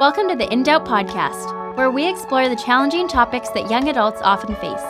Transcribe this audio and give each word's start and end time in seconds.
Welcome 0.00 0.28
to 0.28 0.36
the 0.36 0.48
In 0.52 0.62
Doubt 0.62 0.84
podcast, 0.84 1.76
where 1.76 1.90
we 1.90 2.08
explore 2.08 2.48
the 2.48 2.54
challenging 2.54 3.08
topics 3.08 3.48
that 3.48 3.68
young 3.68 3.88
adults 3.88 4.20
often 4.22 4.54
face. 4.54 4.84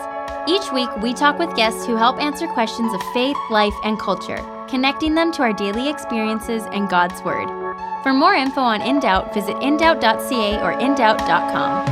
Each 0.47 0.71
week, 0.71 0.95
we 0.99 1.15
talk 1.15 1.39
with 1.39 1.57
guests 1.57 1.87
who 1.87 1.97
help 1.97 2.21
answer 2.21 2.47
questions 2.49 2.93
of 2.93 3.01
faith, 3.15 3.39
life, 3.49 3.73
and 3.85 3.99
culture, 3.99 4.37
connecting 4.69 5.15
them 5.15 5.33
to 5.33 5.41
our 5.41 5.55
daily 5.55 5.89
experiences 5.89 6.65
and 6.73 6.91
God's 6.91 7.23
Word. 7.23 7.49
For 8.03 8.13
more 8.13 8.35
info 8.35 8.61
on 8.61 8.83
In 8.83 9.01
Doubt, 9.01 9.33
visit 9.33 9.57
indoubt.ca 9.57 10.61
or 10.61 10.75
indoubt.com. 10.75 11.87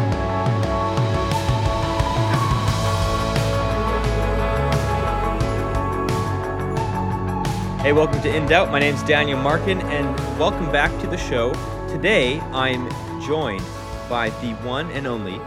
Hey, 7.80 7.95
welcome 7.95 8.21
to 8.21 8.37
In 8.37 8.46
Doubt. 8.46 8.71
My 8.71 8.79
name's 8.79 9.03
Daniel 9.05 9.41
Markin, 9.41 9.80
and 9.80 10.39
welcome 10.39 10.71
back 10.71 10.91
to 11.01 11.07
the 11.07 11.17
show. 11.17 11.55
Today, 11.89 12.41
I'm 12.53 12.91
joined 13.27 13.65
by 14.09 14.30
the 14.30 14.53
one 14.62 14.89
and 14.93 15.05
only 15.05 15.41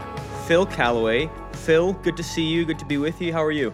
Phil 0.46 0.66
Callaway. 0.66 1.30
Phil, 1.52 1.94
good 1.94 2.16
to 2.18 2.22
see 2.22 2.44
you. 2.44 2.66
Good 2.66 2.78
to 2.78 2.84
be 2.84 2.98
with 2.98 3.22
you. 3.22 3.32
How 3.32 3.42
are 3.42 3.52
you? 3.52 3.72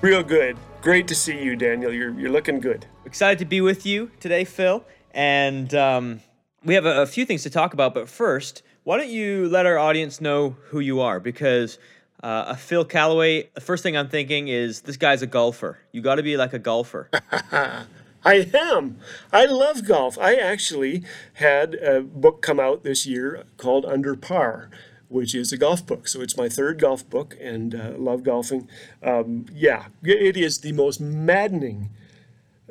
Real 0.00 0.22
good. 0.22 0.56
Great 0.80 1.08
to 1.08 1.14
see 1.14 1.42
you, 1.42 1.56
Daniel. 1.56 1.92
You're, 1.92 2.12
you're 2.18 2.30
looking 2.30 2.60
good. 2.60 2.86
Excited 3.04 3.40
to 3.40 3.44
be 3.44 3.60
with 3.60 3.84
you 3.84 4.12
today, 4.20 4.44
Phil. 4.44 4.84
And 5.10 5.74
um, 5.74 6.20
we 6.64 6.74
have 6.74 6.86
a, 6.86 7.02
a 7.02 7.06
few 7.06 7.24
things 7.24 7.42
to 7.42 7.50
talk 7.50 7.74
about. 7.74 7.94
But 7.94 8.08
first, 8.08 8.62
why 8.84 8.96
don't 8.96 9.10
you 9.10 9.48
let 9.48 9.66
our 9.66 9.78
audience 9.78 10.20
know 10.20 10.56
who 10.68 10.78
you 10.78 11.00
are? 11.00 11.18
Because 11.18 11.78
uh, 12.22 12.44
a 12.48 12.56
Phil 12.56 12.84
Callaway, 12.84 13.50
the 13.54 13.60
first 13.60 13.82
thing 13.82 13.96
I'm 13.96 14.08
thinking 14.08 14.46
is 14.46 14.82
this 14.82 14.96
guy's 14.96 15.22
a 15.22 15.26
golfer. 15.26 15.78
You 15.90 16.00
got 16.00 16.16
to 16.16 16.22
be 16.22 16.36
like 16.36 16.52
a 16.52 16.60
golfer. 16.60 17.10
I 18.24 18.48
am. 18.54 18.98
I 19.32 19.46
love 19.46 19.86
golf. 19.86 20.18
I 20.18 20.36
actually 20.36 21.02
had 21.34 21.74
a 21.74 22.00
book 22.00 22.40
come 22.40 22.60
out 22.60 22.84
this 22.84 23.06
year 23.06 23.44
called 23.56 23.84
Under 23.84 24.14
Par, 24.14 24.70
which 25.08 25.34
is 25.34 25.52
a 25.52 25.56
golf 25.56 25.84
book. 25.84 26.06
So 26.06 26.20
it's 26.20 26.36
my 26.36 26.48
third 26.48 26.78
golf 26.78 27.08
book 27.08 27.36
and 27.40 27.74
uh, 27.74 27.92
love 27.96 28.22
golfing. 28.22 28.68
Um, 29.02 29.46
yeah, 29.52 29.86
it 30.04 30.36
is 30.36 30.58
the 30.58 30.72
most 30.72 31.00
maddening, 31.00 31.90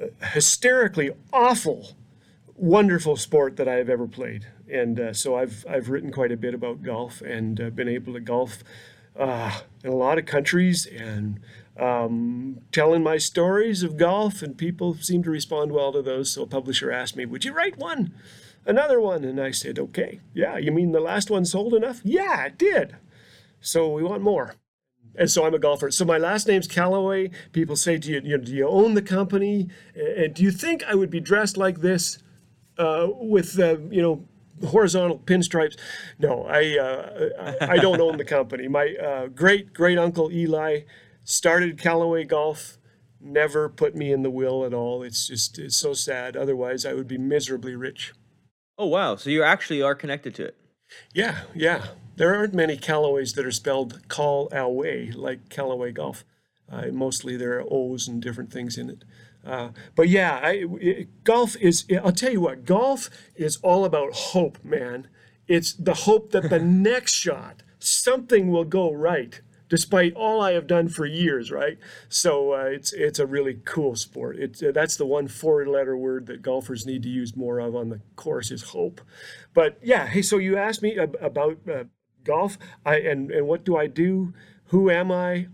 uh, 0.02 0.08
hysterically 0.28 1.12
awful, 1.34 1.96
wonderful 2.56 3.18
sport 3.18 3.58
that 3.58 3.68
I 3.68 3.76
have 3.76 3.90
ever 3.90 4.08
played. 4.08 4.48
And 4.72 5.00
uh, 5.00 5.14
so 5.14 5.36
I've, 5.36 5.66
I've 5.70 5.90
written 5.90 6.12
quite 6.14 6.32
a 6.32 6.38
bit 6.38 6.54
about 6.54 6.82
golf 6.82 7.22
and 7.22 7.60
uh, 7.60 7.70
been 7.72 7.90
able 7.90 8.14
to 8.14 8.22
golf 8.22 8.64
uh, 9.20 9.60
in 9.84 9.92
a 9.92 9.96
lot 9.96 10.18
of 10.18 10.26
countries 10.26 10.86
and 10.86 11.42
um, 11.82 12.60
telling 12.72 13.04
my 13.04 13.18
stories 13.18 13.84
of 13.84 13.98
golf, 13.98 14.42
and 14.42 14.58
people 14.58 14.96
seem 14.96 15.24
to 15.24 15.32
respond 15.32 15.72
well 15.72 15.92
to 15.92 16.02
those. 16.02 16.32
So 16.32 16.44
a 16.44 16.48
publisher 16.48 16.92
asked 16.92 17.16
me, 17.16 17.26
"Would 17.26 17.44
you 17.44 17.54
write 17.54 17.78
one, 17.78 18.14
another 18.66 19.02
one?" 19.02 19.24
And 19.24 19.40
I 19.40 19.52
said, 19.52 19.80
"Okay, 19.80 20.20
yeah. 20.34 20.58
You 20.58 20.72
mean 20.72 20.92
the 20.92 21.00
last 21.00 21.30
one 21.30 21.46
sold 21.46 21.74
enough? 21.74 22.02
Yeah, 22.04 22.46
it 22.46 22.58
did. 22.58 22.96
So 23.60 23.92
we 23.92 24.04
want 24.04 24.22
more." 24.22 24.56
And 25.16 25.30
so 25.30 25.46
I'm 25.46 25.54
a 25.54 25.60
golfer. 25.60 25.92
So 25.92 26.06
my 26.06 26.18
last 26.18 26.48
name's 26.48 26.68
Callaway. 26.68 27.32
People 27.52 27.76
say, 27.76 27.98
"Do 27.98 28.12
you, 28.12 28.22
you 28.24 28.38
know, 28.38 28.44
do 28.44 28.54
you 28.54 28.68
own 28.68 28.94
the 28.94 29.02
company? 29.02 29.68
And 29.96 30.34
do 30.34 30.44
you 30.44 30.52
think 30.52 30.84
I 30.84 30.96
would 30.96 31.10
be 31.10 31.20
dressed 31.20 31.58
like 31.58 31.82
this 31.82 32.20
uh, 32.78 33.08
with 33.20 33.60
uh, 33.60 33.78
you 33.90 34.02
know 34.02 34.26
horizontal 34.68 35.20
pinstripes. 35.20 35.78
No, 36.20 36.46
I 36.46 36.78
uh, 36.78 37.58
I 37.62 37.78
don't 37.78 38.02
own 38.02 38.18
the 38.18 38.26
company. 38.26 38.68
My 38.68 38.96
uh, 38.96 39.28
great 39.28 39.74
great 39.74 39.98
uncle 39.98 40.32
Eli 40.32 40.82
started 41.24 41.78
Callaway 41.78 42.24
Golf. 42.24 42.78
Never 43.20 43.70
put 43.70 43.96
me 43.96 44.12
in 44.12 44.24
the 44.24 44.32
will 44.32 44.66
at 44.66 44.74
all. 44.74 45.04
It's 45.04 45.28
just 45.28 45.60
it's 45.60 45.76
so 45.76 45.94
sad. 45.94 46.36
Otherwise, 46.36 46.86
I 46.86 46.94
would 46.94 47.08
be 47.08 47.18
miserably 47.18 47.76
rich. 47.76 48.14
Oh 48.78 48.88
wow! 48.88 49.16
So 49.16 49.30
you 49.30 49.44
actually 49.44 49.82
are 49.82 49.94
connected 49.94 50.34
to 50.36 50.46
it. 50.46 50.58
Yeah, 51.14 51.42
yeah. 51.54 51.88
There 52.16 52.36
aren't 52.36 52.54
many 52.54 52.78
Callaways 52.78 53.36
that 53.36 53.46
are 53.46 53.52
spelled 53.52 54.08
Call 54.08 54.50
Alway 54.52 55.12
like 55.12 55.50
Callaway 55.50 55.92
Golf. 55.92 56.26
Uh, 56.72 56.88
mostly 56.88 57.36
there 57.36 57.60
are 57.60 57.66
O's 57.70 58.08
and 58.08 58.22
different 58.22 58.52
things 58.52 58.78
in 58.78 58.90
it. 58.90 59.04
Uh, 59.46 59.70
but 59.96 60.08
yeah, 60.08 60.40
I, 60.42 60.66
it, 60.80 61.24
golf 61.24 61.56
is, 61.58 61.86
I'll 62.04 62.12
tell 62.12 62.32
you 62.32 62.42
what, 62.42 62.66
golf 62.66 63.10
is 63.36 63.58
all 63.58 63.86
about 63.86 64.14
hope, 64.14 64.64
man. 64.64 65.08
It's 65.48 65.74
the 65.74 65.94
hope 65.94 66.32
that 66.32 66.50
the 66.50 66.60
next 66.64 67.14
shot, 67.14 67.64
something 67.80 68.52
will 68.52 68.66
go 68.66 68.92
right, 68.92 69.42
despite 69.72 70.14
all 70.16 70.42
I 70.42 70.52
have 70.52 70.68
done 70.68 70.90
for 70.90 71.06
years, 71.06 71.50
right? 71.50 71.80
So 72.10 72.54
uh, 72.54 72.66
it's, 72.66 72.92
it's 72.92 73.20
a 73.20 73.26
really 73.26 73.62
cool 73.64 73.96
sport. 73.96 74.36
It's, 74.36 74.62
uh, 74.62 74.74
that's 74.74 74.98
the 74.98 75.06
one 75.06 75.30
four 75.30 75.66
letter 75.66 75.96
word 75.96 76.26
that 76.26 76.42
golfers 76.42 76.86
need 76.86 77.04
to 77.04 77.10
use 77.10 77.38
more 77.38 77.60
of 77.60 77.74
on 77.74 77.88
the 77.88 78.02
course 78.18 78.52
is 78.52 78.64
hope. 78.64 79.00
But 79.54 79.80
yeah, 79.82 80.08
hey, 80.08 80.24
so 80.24 80.40
you 80.40 80.58
asked 80.58 80.82
me 80.82 81.00
ab- 81.00 81.16
about 81.22 81.60
uh, 81.74 81.86
golf 82.26 82.58
I, 82.86 82.98
and, 82.98 83.32
and 83.32 83.48
what 83.48 83.64
do 83.64 83.78
I 83.78 83.88
do? 83.88 84.34
Who 84.66 84.90
am 84.90 85.10
I? 85.10 85.48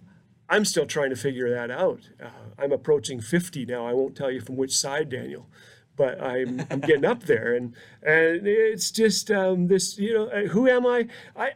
I'm 0.49 0.65
still 0.65 0.87
trying 0.87 1.11
to 1.11 1.15
figure 1.15 1.51
that 1.51 1.69
out. 1.69 2.09
Uh, 2.19 2.29
I'm 2.57 2.71
approaching 2.71 3.21
50 3.21 3.67
now. 3.67 3.85
I 3.85 3.93
won't 3.93 4.15
tell 4.15 4.31
you 4.31 4.41
from 4.41 4.55
which 4.55 4.75
side, 4.75 5.09
Daniel, 5.09 5.47
but 5.95 6.19
I'm, 6.19 6.65
I'm 6.71 6.79
getting 6.79 7.05
up 7.05 7.23
there, 7.23 7.53
and 7.53 7.75
and 8.01 8.47
it's 8.47 8.89
just 8.89 9.29
um, 9.29 9.67
this. 9.67 9.99
You 9.99 10.13
know, 10.13 10.27
uh, 10.27 10.47
who 10.47 10.67
am 10.67 10.85
I? 10.87 11.07
I 11.35 11.51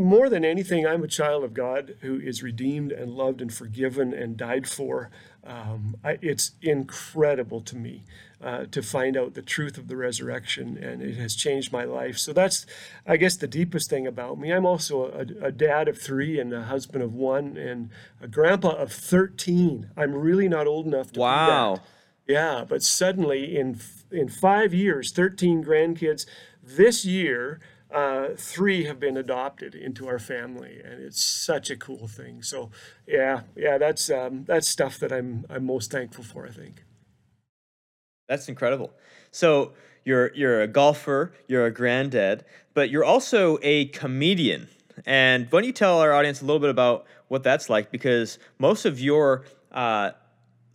more 0.00 0.28
than 0.28 0.44
anything, 0.44 0.86
I'm 0.86 1.04
a 1.04 1.08
child 1.08 1.44
of 1.44 1.54
God 1.54 1.96
who 2.00 2.18
is 2.18 2.42
redeemed 2.42 2.90
and 2.90 3.12
loved 3.12 3.40
and 3.40 3.52
forgiven 3.52 4.12
and 4.12 4.36
died 4.36 4.68
for. 4.68 5.10
Um, 5.44 5.96
I, 6.02 6.18
it's 6.22 6.52
incredible 6.62 7.60
to 7.62 7.76
me 7.76 8.04
uh, 8.42 8.64
to 8.70 8.82
find 8.82 9.16
out 9.16 9.34
the 9.34 9.42
truth 9.42 9.76
of 9.78 9.88
the 9.88 9.96
resurrection, 9.96 10.78
and 10.78 11.02
it 11.02 11.16
has 11.16 11.34
changed 11.34 11.72
my 11.72 11.84
life. 11.84 12.18
So 12.18 12.32
that's, 12.32 12.66
I 13.06 13.16
guess, 13.16 13.36
the 13.36 13.46
deepest 13.46 13.90
thing 13.90 14.06
about 14.06 14.38
me. 14.38 14.50
I'm 14.50 14.66
also 14.66 15.04
a, 15.06 15.46
a 15.46 15.52
dad 15.52 15.88
of 15.88 15.98
three 16.00 16.40
and 16.40 16.52
a 16.52 16.62
husband 16.62 17.04
of 17.04 17.14
one 17.14 17.56
and 17.56 17.90
a 18.20 18.28
grandpa 18.28 18.70
of 18.70 18.92
13. 18.92 19.90
I'm 19.96 20.14
really 20.14 20.48
not 20.48 20.66
old 20.66 20.86
enough 20.86 21.12
to 21.12 21.20
wow. 21.20 21.74
do 21.74 21.80
that. 21.80 21.86
Yeah, 22.32 22.64
but 22.68 22.82
suddenly 22.82 23.56
in 23.56 23.80
in 24.12 24.28
five 24.28 24.72
years, 24.72 25.12
13 25.12 25.64
grandkids. 25.64 26.26
This 26.62 27.04
year, 27.04 27.60
uh, 27.92 28.28
three 28.36 28.84
have 28.84 29.00
been 29.00 29.16
adopted 29.16 29.74
into 29.74 30.06
our 30.06 30.18
family, 30.18 30.80
and 30.84 31.02
it's 31.02 31.22
such 31.22 31.70
a 31.70 31.76
cool 31.76 32.06
thing. 32.06 32.42
So, 32.42 32.70
yeah, 33.06 33.42
yeah, 33.56 33.78
that's 33.78 34.10
um, 34.10 34.44
that's 34.44 34.68
stuff 34.68 34.98
that 34.98 35.12
I'm 35.12 35.44
I'm 35.50 35.66
most 35.66 35.90
thankful 35.90 36.24
for. 36.24 36.46
I 36.46 36.50
think. 36.50 36.84
That's 38.28 38.48
incredible. 38.48 38.92
So 39.32 39.72
you're 40.04 40.32
you're 40.34 40.62
a 40.62 40.68
golfer, 40.68 41.32
you're 41.48 41.66
a 41.66 41.72
granddad, 41.72 42.44
but 42.74 42.90
you're 42.90 43.04
also 43.04 43.58
a 43.62 43.86
comedian. 43.86 44.68
And 45.06 45.46
why 45.50 45.60
don't 45.60 45.66
you 45.66 45.72
tell 45.72 45.98
our 45.98 46.12
audience 46.12 46.42
a 46.42 46.44
little 46.44 46.60
bit 46.60 46.70
about 46.70 47.06
what 47.28 47.42
that's 47.42 47.70
like? 47.70 47.90
Because 47.90 48.38
most 48.58 48.84
of 48.84 49.00
your 49.00 49.44
uh, 49.72 50.10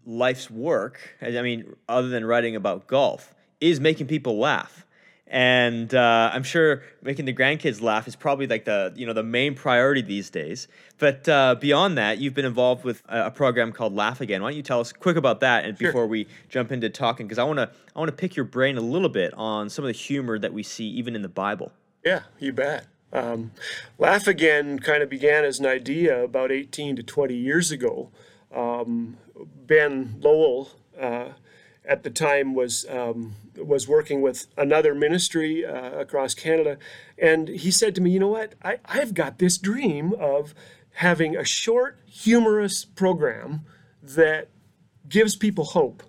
life's 0.05 0.49
work, 0.49 1.15
I 1.21 1.29
mean, 1.41 1.75
other 1.87 2.09
than 2.09 2.25
writing 2.25 2.55
about 2.55 2.87
golf, 2.87 3.35
is 3.61 3.79
making 3.79 4.07
people 4.07 4.37
laugh 4.39 4.85
and 5.27 5.93
uh, 5.93 6.29
I'm 6.31 6.43
sure 6.43 6.83
making 7.01 7.25
the 7.25 7.33
grandkids 7.33 7.81
laugh 7.81 8.07
is 8.07 8.15
probably 8.15 8.45
like 8.45 8.65
the 8.65 8.93
you 8.95 9.05
know 9.07 9.13
the 9.13 9.23
main 9.23 9.55
priority 9.55 10.01
these 10.01 10.29
days. 10.29 10.67
But 10.97 11.27
uh, 11.27 11.55
beyond 11.55 11.97
that, 11.97 12.19
you've 12.19 12.35
been 12.35 12.45
involved 12.45 12.83
with 12.83 13.01
a, 13.09 13.27
a, 13.27 13.31
program 13.31 13.71
called 13.71 13.95
Laugh 13.95 14.21
Again. 14.21 14.41
Why 14.43 14.49
don't 14.49 14.57
you 14.57 14.63
tell 14.63 14.79
us 14.79 14.93
quick 14.93 15.17
about 15.17 15.39
that, 15.39 15.65
and 15.65 15.77
sure. 15.77 15.89
before 15.89 16.07
we 16.07 16.27
jump 16.47 16.71
into 16.71 16.89
talking, 16.89 17.25
because 17.25 17.39
I 17.39 17.43
want 17.43 17.57
to 17.57 17.69
I 17.95 17.99
want 17.99 18.09
to 18.09 18.15
pick 18.15 18.35
your 18.35 18.45
brain 18.45 18.77
a 18.77 18.81
little 18.81 19.09
bit 19.09 19.33
on 19.33 19.69
some 19.69 19.83
of 19.83 19.87
the 19.87 19.97
humor 19.97 20.37
that 20.37 20.53
we 20.53 20.61
see 20.61 20.85
even 20.89 21.15
in 21.15 21.23
the 21.23 21.29
Bible. 21.29 21.71
Yeah, 22.03 22.21
you 22.39 22.53
bet. 22.53 22.85
Um, 23.11 23.51
Laugh 23.97 24.27
Again 24.27 24.77
kind 24.79 25.01
of 25.01 25.09
began 25.09 25.43
as 25.43 25.59
an 25.59 25.65
idea 25.65 26.23
about 26.23 26.51
18 26.51 26.97
to 26.97 27.03
20 27.03 27.33
years 27.33 27.71
ago. 27.71 28.11
Um, 28.53 29.17
ben 29.65 30.17
Lowell. 30.19 30.69
Uh, 30.99 31.29
at 31.87 32.03
the 32.03 32.09
time 32.09 32.53
was 32.53 32.85
um, 32.89 33.35
was 33.57 33.87
working 33.87 34.21
with 34.21 34.47
another 34.57 34.93
ministry 34.93 35.65
uh, 35.65 35.91
across 35.99 36.33
Canada, 36.33 36.77
and 37.17 37.47
he 37.47 37.71
said 37.71 37.95
to 37.95 38.01
me, 38.01 38.11
"You 38.11 38.19
know 38.19 38.27
what? 38.29 38.55
I, 38.63 38.79
I've 38.85 39.13
got 39.13 39.39
this 39.39 39.57
dream 39.57 40.13
of 40.13 40.53
having 40.95 41.35
a 41.35 41.43
short, 41.43 41.99
humorous 42.05 42.85
program 42.85 43.61
that 44.01 44.49
gives 45.07 45.35
people 45.35 45.65
hope, 45.65 46.03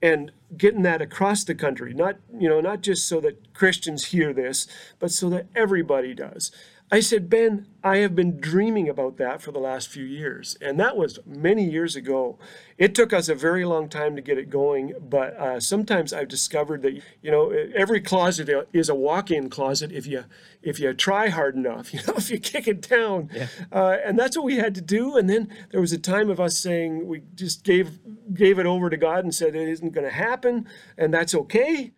and 0.00 0.32
getting 0.56 0.82
that 0.82 1.02
across 1.02 1.44
the 1.44 1.54
country. 1.54 1.94
Not 1.94 2.16
you 2.38 2.48
know 2.48 2.60
not 2.60 2.82
just 2.82 3.08
so 3.08 3.20
that 3.20 3.54
Christians 3.54 4.06
hear 4.06 4.32
this, 4.32 4.66
but 4.98 5.10
so 5.10 5.28
that 5.30 5.46
everybody 5.54 6.14
does." 6.14 6.50
I 6.92 7.00
said, 7.00 7.30
Ben, 7.30 7.68
I 7.82 7.96
have 7.98 8.14
been 8.14 8.38
dreaming 8.38 8.86
about 8.86 9.16
that 9.16 9.40
for 9.40 9.50
the 9.50 9.58
last 9.58 9.88
few 9.88 10.04
years. 10.04 10.58
And 10.60 10.78
that 10.78 10.94
was 10.94 11.18
many 11.24 11.64
years 11.64 11.96
ago. 11.96 12.38
It 12.76 12.94
took 12.94 13.14
us 13.14 13.30
a 13.30 13.34
very 13.34 13.64
long 13.64 13.88
time 13.88 14.14
to 14.14 14.20
get 14.20 14.36
it 14.36 14.50
going, 14.50 14.92
but 15.00 15.34
uh, 15.38 15.58
sometimes 15.58 16.12
I've 16.12 16.28
discovered 16.28 16.82
that, 16.82 17.00
you 17.22 17.30
know, 17.30 17.48
every 17.74 18.02
closet 18.02 18.50
is 18.74 18.90
a 18.90 18.94
walk-in 18.94 19.48
closet 19.48 19.90
if 19.90 20.06
you 20.06 20.24
if 20.60 20.78
you 20.78 20.92
try 20.92 21.28
hard 21.28 21.56
enough, 21.56 21.94
you 21.94 22.00
know, 22.06 22.14
if 22.18 22.30
you 22.30 22.38
kick 22.38 22.68
it 22.68 22.86
down. 22.86 23.30
Yeah. 23.32 23.46
Uh, 23.72 23.96
and 24.04 24.18
that's 24.18 24.36
what 24.36 24.44
we 24.44 24.56
had 24.56 24.74
to 24.74 24.82
do. 24.82 25.16
And 25.16 25.30
then 25.30 25.48
there 25.70 25.80
was 25.80 25.92
a 25.92 25.98
time 25.98 26.28
of 26.28 26.40
us 26.40 26.58
saying 26.58 27.08
we 27.08 27.22
just 27.34 27.64
gave 27.64 28.00
gave 28.34 28.58
it 28.58 28.66
over 28.66 28.90
to 28.90 28.98
God 28.98 29.24
and 29.24 29.34
said 29.34 29.56
it 29.56 29.66
isn't 29.66 29.94
going 29.94 30.06
to 30.06 30.14
happen, 30.14 30.68
and 30.98 31.14
that's 31.14 31.34
okay. 31.34 31.92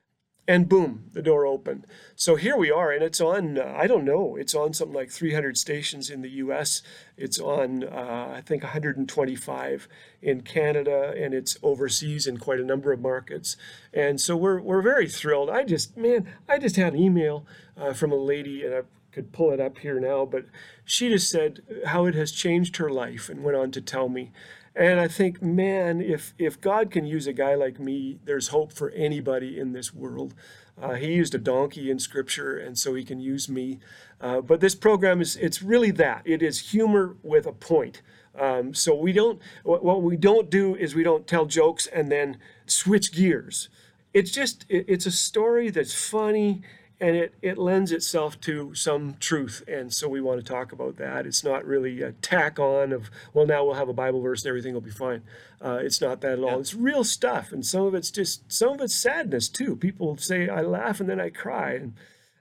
And 0.46 0.68
boom, 0.68 1.04
the 1.12 1.22
door 1.22 1.46
opened. 1.46 1.86
So 2.16 2.36
here 2.36 2.56
we 2.56 2.70
are, 2.70 2.90
and 2.90 3.02
it's 3.02 3.20
on, 3.20 3.58
uh, 3.58 3.74
I 3.76 3.86
don't 3.86 4.04
know, 4.04 4.36
it's 4.36 4.54
on 4.54 4.74
something 4.74 4.94
like 4.94 5.10
300 5.10 5.56
stations 5.56 6.10
in 6.10 6.20
the 6.20 6.30
US. 6.30 6.82
It's 7.16 7.38
on, 7.38 7.84
uh, 7.84 8.32
I 8.36 8.42
think, 8.42 8.62
125 8.62 9.88
in 10.20 10.42
Canada, 10.42 11.14
and 11.16 11.32
it's 11.32 11.56
overseas 11.62 12.26
in 12.26 12.36
quite 12.36 12.60
a 12.60 12.64
number 12.64 12.92
of 12.92 13.00
markets. 13.00 13.56
And 13.92 14.20
so 14.20 14.36
we're, 14.36 14.60
we're 14.60 14.82
very 14.82 15.08
thrilled. 15.08 15.48
I 15.48 15.64
just, 15.64 15.96
man, 15.96 16.28
I 16.48 16.58
just 16.58 16.76
had 16.76 16.92
an 16.92 16.98
email 16.98 17.46
uh, 17.76 17.94
from 17.94 18.12
a 18.12 18.16
lady, 18.16 18.64
and 18.64 18.74
I 18.74 18.82
could 19.14 19.32
pull 19.32 19.52
it 19.52 19.60
up 19.60 19.78
here 19.78 20.00
now, 20.00 20.24
but 20.24 20.46
she 20.84 21.08
just 21.08 21.30
said 21.30 21.62
how 21.86 22.06
it 22.06 22.14
has 22.14 22.32
changed 22.32 22.76
her 22.76 22.90
life 22.90 23.28
and 23.28 23.44
went 23.44 23.56
on 23.56 23.70
to 23.70 23.80
tell 23.80 24.08
me 24.08 24.32
and 24.76 24.98
I 24.98 25.08
think, 25.08 25.40
man, 25.40 26.00
if 26.00 26.34
if 26.36 26.60
God 26.60 26.90
can 26.90 27.04
use 27.04 27.26
a 27.26 27.32
guy 27.32 27.54
like 27.54 27.78
me, 27.78 28.18
there's 28.24 28.48
hope 28.48 28.72
for 28.72 28.90
anybody 28.90 29.58
in 29.58 29.72
this 29.72 29.94
world. 29.94 30.34
Uh, 30.80 30.94
he 30.94 31.12
used 31.12 31.34
a 31.34 31.38
donkey 31.38 31.90
in 31.90 32.00
Scripture, 32.00 32.56
and 32.58 32.76
so 32.76 32.94
he 32.94 33.04
can 33.04 33.20
use 33.20 33.48
me. 33.48 33.78
Uh, 34.20 34.40
but 34.40 34.60
this 34.60 34.74
program 34.74 35.20
is 35.20 35.36
it's 35.36 35.62
really 35.62 35.92
that. 35.92 36.22
It 36.24 36.42
is 36.42 36.70
humor 36.70 37.16
with 37.22 37.46
a 37.46 37.52
point. 37.52 38.02
Um, 38.36 38.74
so 38.74 38.96
we 38.96 39.12
don't 39.12 39.40
what, 39.62 40.02
we 40.02 40.16
don't 40.16 40.50
do 40.50 40.74
is 40.74 40.96
we 40.96 41.04
don't 41.04 41.26
tell 41.26 41.46
jokes 41.46 41.86
and 41.86 42.10
then 42.10 42.38
switch 42.66 43.12
gears. 43.12 43.68
It's 44.12 44.32
just 44.32 44.66
it, 44.68 44.86
it's 44.88 45.06
a 45.06 45.12
story 45.12 45.70
that's 45.70 45.94
funny 45.94 46.62
and 47.04 47.16
it, 47.16 47.34
it 47.42 47.58
lends 47.58 47.92
itself 47.92 48.40
to 48.40 48.74
some 48.74 49.16
truth. 49.20 49.62
And 49.68 49.92
so 49.92 50.08
we 50.08 50.22
want 50.22 50.40
to 50.40 50.52
talk 50.52 50.72
about 50.72 50.96
that. 50.96 51.26
It's 51.26 51.44
not 51.44 51.66
really 51.66 52.00
a 52.00 52.12
tack 52.12 52.58
on 52.58 52.94
of, 52.94 53.10
well, 53.34 53.46
now 53.46 53.62
we'll 53.62 53.74
have 53.74 53.90
a 53.90 53.92
Bible 53.92 54.22
verse 54.22 54.42
and 54.42 54.48
everything 54.48 54.72
will 54.72 54.80
be 54.80 54.90
fine. 54.90 55.22
Uh, 55.62 55.80
it's 55.82 56.00
not 56.00 56.22
that 56.22 56.38
at 56.38 56.38
all. 56.38 56.52
Yeah. 56.52 56.58
It's 56.60 56.72
real 56.72 57.04
stuff. 57.04 57.52
And 57.52 57.64
some 57.66 57.82
of 57.82 57.94
it's 57.94 58.10
just, 58.10 58.50
some 58.50 58.72
of 58.72 58.80
it's 58.80 58.94
sadness 58.94 59.50
too. 59.50 59.76
People 59.76 60.16
say, 60.16 60.48
I 60.48 60.62
laugh 60.62 60.98
and 60.98 61.06
then 61.06 61.20
I 61.20 61.28
cry. 61.28 61.72
And 61.72 61.94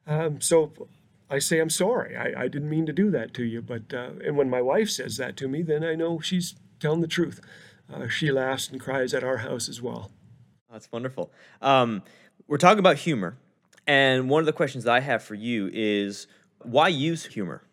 um, 0.07 0.39
so 0.39 0.71
I 1.29 1.39
say, 1.39 1.59
I'm 1.59 1.69
sorry. 1.69 2.15
I, 2.15 2.43
I 2.43 2.47
didn't 2.47 2.69
mean 2.69 2.85
to 2.85 2.93
do 2.93 3.11
that 3.11 3.33
to 3.33 3.43
you. 3.43 3.61
But, 3.61 3.93
uh, 3.93 4.11
and 4.23 4.37
when 4.37 4.49
my 4.49 4.61
wife 4.61 4.89
says 4.89 5.17
that 5.17 5.35
to 5.37 5.49
me, 5.49 5.61
then 5.61 5.83
I 5.83 5.95
know 5.95 6.21
she's 6.21 6.55
telling 6.79 7.01
the 7.01 7.07
truth. 7.07 7.41
Uh, 7.93 8.07
she 8.07 8.31
laughs 8.31 8.69
and 8.69 8.79
cries 8.79 9.13
at 9.13 9.25
our 9.25 9.39
house 9.39 9.67
as 9.67 9.81
well. 9.81 10.09
That's 10.71 10.89
wonderful. 10.89 11.33
Um, 11.61 12.01
we're 12.47 12.57
talking 12.57 12.79
about 12.79 12.95
humor 12.99 13.35
and 13.87 14.29
one 14.29 14.39
of 14.39 14.45
the 14.45 14.53
questions 14.53 14.83
that 14.85 14.93
I 14.93 14.99
have 14.99 15.23
for 15.23 15.35
you 15.35 15.69
is 15.73 16.27
why 16.59 16.87
use 16.87 17.25
humor? 17.25 17.63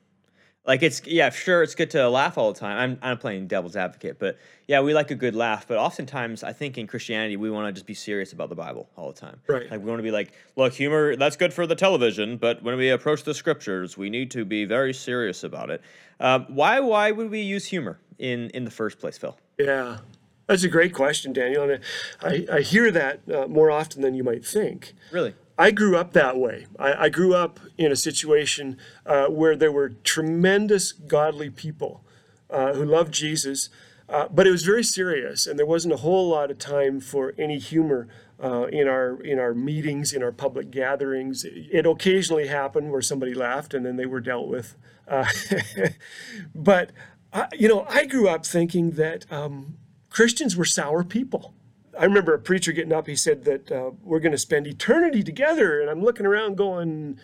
Like 0.67 0.83
it's 0.83 1.05
yeah, 1.07 1.31
sure 1.31 1.63
it's 1.63 1.75
good 1.75 1.91
to 1.93 2.09
laugh 2.11 2.37
all 2.37 2.53
the 2.53 2.61
time. 2.61 2.77
I'm 2.79 2.99
I'm 3.11 3.19
playing 3.19 3.47
devil's 3.47 3.77
advocate, 3.77 4.19
but 4.19 4.39
yeah, 4.69 4.81
we 4.83 4.93
like 4.93 5.11
a 5.11 5.15
good 5.15 5.35
laugh. 5.35 5.67
But 5.67 5.79
oftentimes, 5.79 6.45
I 6.45 6.53
think 6.53 6.77
in 6.77 6.87
Christianity, 6.87 7.37
we 7.37 7.51
want 7.51 7.67
to 7.69 7.73
just 7.73 7.87
be 7.87 7.95
serious 7.95 8.35
about 8.35 8.51
the 8.51 8.55
Bible 8.55 8.89
all 8.95 9.11
the 9.11 9.19
time. 9.19 9.41
Right. 9.49 9.71
Like 9.71 9.81
we 9.81 9.87
want 9.87 10.01
to 10.01 10.05
be 10.05 10.11
like, 10.11 10.33
look, 10.57 10.75
humor 10.75 11.17
that's 11.17 11.37
good 11.37 11.55
for 11.55 11.67
the 11.67 11.75
television, 11.75 12.37
but 12.37 12.63
when 12.63 12.77
we 12.77 12.91
approach 12.91 13.25
the 13.25 13.33
scriptures, 13.33 13.97
we 13.97 14.11
need 14.11 14.31
to 14.33 14.45
be 14.45 14.67
very 14.67 14.93
serious 14.93 15.45
about 15.45 15.71
it. 15.71 15.81
Um, 16.21 16.45
why 16.49 16.79
why 16.81 17.11
would 17.11 17.31
we 17.31 17.41
use 17.41 17.65
humor 17.65 17.99
in 18.19 18.51
in 18.51 18.65
the 18.65 18.71
first 18.71 18.99
place, 18.99 19.17
Phil? 19.17 19.39
Yeah, 19.59 19.99
that's 20.47 20.63
a 20.63 20.69
great 20.69 20.93
question, 20.93 21.33
Daniel. 21.33 21.71
And 21.71 21.81
I 22.23 22.47
I 22.53 22.61
hear 22.61 22.91
that 22.91 23.21
uh, 23.33 23.47
more 23.49 23.71
often 23.71 24.03
than 24.03 24.15
you 24.15 24.23
might 24.23 24.45
think. 24.45 24.93
Really. 25.11 25.35
I 25.61 25.73
grew 25.73 25.95
up 25.95 26.15
that 26.15 26.39
way. 26.39 26.67
I, 26.79 27.05
I 27.05 27.09
grew 27.11 27.35
up 27.35 27.61
in 27.77 27.93
a 27.93 27.97
situation 27.97 28.79
uh, 29.05 29.27
where 29.27 29.55
there 29.55 29.71
were 29.71 29.91
tremendous 29.91 30.93
godly 30.93 31.51
people 31.51 32.03
uh, 32.49 32.73
who 32.73 32.83
loved 32.83 33.13
Jesus, 33.13 33.69
uh, 34.09 34.29
but 34.31 34.47
it 34.47 34.53
was 34.53 34.63
very 34.63 34.83
serious, 34.83 35.47
and 35.47 35.59
there 35.59 35.67
wasn't 35.67 35.93
a 35.93 35.99
whole 35.99 36.31
lot 36.31 36.51
of 36.51 36.57
time 36.57 36.99
for 36.99 37.35
any 37.37 37.59
humor 37.59 38.09
uh, 38.43 38.69
in 38.69 38.89
our 38.89 39.21
in 39.21 39.39
our 39.39 39.53
meetings, 39.53 40.15
in 40.15 40.23
our 40.23 40.33
public 40.33 40.71
gatherings. 40.71 41.45
It 41.45 41.85
occasionally 41.85 42.47
happened 42.47 42.91
where 42.91 43.03
somebody 43.03 43.35
laughed, 43.35 43.75
and 43.75 43.85
then 43.85 43.97
they 43.97 44.07
were 44.07 44.21
dealt 44.21 44.49
with. 44.49 44.77
Uh, 45.07 45.27
but 46.55 46.91
you 47.53 47.69
know, 47.69 47.85
I 47.87 48.07
grew 48.07 48.31
up 48.31 48.47
thinking 48.47 48.93
that 48.93 49.31
um, 49.31 49.77
Christians 50.09 50.57
were 50.57 50.65
sour 50.65 51.05
people. 51.05 51.53
I 51.99 52.05
remember 52.05 52.35
a 52.35 52.39
preacher 52.39 52.73
getting 52.73 52.93
up. 52.93 53.07
He 53.07 53.17
said 53.17 53.45
that 53.45 53.71
uh, 53.71 53.91
we're 54.03 54.21
going 54.21 54.33
to 54.33 54.39
spend 54.39 54.67
eternity 54.67 55.23
together, 55.23 55.81
and 55.81 55.91
I'm 55.91 56.03
looking 56.03 56.27
around 56.27 56.57
going, 56.57 57.19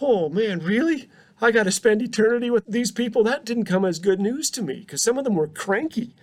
"Oh 0.00 0.28
man, 0.28 0.60
really? 0.60 1.08
I 1.40 1.50
got 1.52 1.64
to 1.64 1.70
spend 1.70 2.02
eternity 2.02 2.50
with 2.50 2.66
these 2.66 2.90
people?" 2.90 3.22
That 3.22 3.44
didn't 3.44 3.64
come 3.64 3.84
as 3.84 3.98
good 3.98 4.20
news 4.20 4.50
to 4.50 4.62
me 4.62 4.80
because 4.80 5.02
some 5.02 5.18
of 5.18 5.24
them 5.24 5.34
were 5.34 5.48
cranky. 5.48 6.14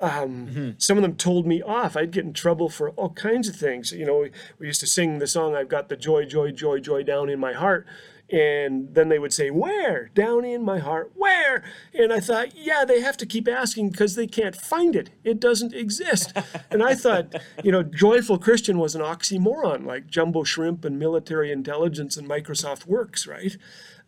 Um, 0.00 0.48
mm-hmm. 0.48 0.70
Some 0.78 0.98
of 0.98 1.02
them 1.02 1.14
told 1.16 1.46
me 1.46 1.62
off. 1.62 1.96
I'd 1.96 2.10
get 2.10 2.24
in 2.24 2.32
trouble 2.32 2.68
for 2.68 2.90
all 2.90 3.10
kinds 3.10 3.48
of 3.48 3.56
things. 3.56 3.92
You 3.92 4.06
know, 4.06 4.18
we, 4.20 4.30
we 4.58 4.66
used 4.66 4.80
to 4.80 4.86
sing 4.86 5.18
the 5.18 5.26
song, 5.26 5.54
"I've 5.54 5.68
got 5.68 5.88
the 5.88 5.96
joy, 5.96 6.24
joy, 6.24 6.50
joy, 6.50 6.80
joy 6.80 7.02
down 7.02 7.28
in 7.28 7.38
my 7.38 7.52
heart." 7.52 7.86
And 8.30 8.94
then 8.94 9.10
they 9.10 9.18
would 9.18 9.32
say, 9.32 9.50
Where? 9.50 10.10
Down 10.14 10.44
in 10.44 10.62
my 10.62 10.78
heart. 10.78 11.12
Where? 11.14 11.62
And 11.92 12.12
I 12.12 12.20
thought, 12.20 12.56
Yeah, 12.56 12.84
they 12.84 13.00
have 13.00 13.16
to 13.18 13.26
keep 13.26 13.46
asking 13.46 13.90
because 13.90 14.14
they 14.14 14.26
can't 14.26 14.56
find 14.56 14.96
it. 14.96 15.10
It 15.22 15.40
doesn't 15.40 15.74
exist. 15.74 16.32
and 16.70 16.82
I 16.82 16.94
thought, 16.94 17.34
you 17.62 17.70
know, 17.70 17.82
joyful 17.82 18.38
Christian 18.38 18.78
was 18.78 18.94
an 18.94 19.02
oxymoron 19.02 19.84
like 19.84 20.06
jumbo 20.06 20.42
shrimp 20.42 20.84
and 20.84 20.98
military 20.98 21.52
intelligence 21.52 22.16
and 22.16 22.28
Microsoft 22.28 22.86
Works, 22.86 23.26
right? 23.26 23.56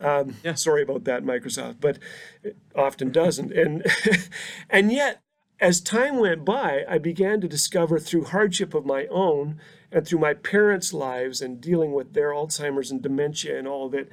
Um, 0.00 0.36
yeah. 0.42 0.54
Sorry 0.54 0.82
about 0.82 1.04
that, 1.04 1.22
Microsoft, 1.22 1.76
but 1.80 1.98
it 2.42 2.56
often 2.74 3.12
doesn't. 3.12 3.52
And, 3.52 3.86
and 4.70 4.92
yet, 4.92 5.22
as 5.60 5.80
time 5.80 6.18
went 6.18 6.44
by, 6.44 6.84
I 6.88 6.98
began 6.98 7.40
to 7.40 7.48
discover 7.48 7.98
through 7.98 8.24
hardship 8.24 8.74
of 8.74 8.84
my 8.84 9.06
own 9.06 9.58
and 9.92 10.06
through 10.06 10.18
my 10.18 10.34
parents' 10.34 10.92
lives 10.92 11.40
and 11.40 11.60
dealing 11.60 11.92
with 11.92 12.12
their 12.12 12.30
Alzheimer's 12.30 12.90
and 12.90 13.02
dementia 13.02 13.58
and 13.58 13.68
all 13.68 13.88
that, 13.90 14.08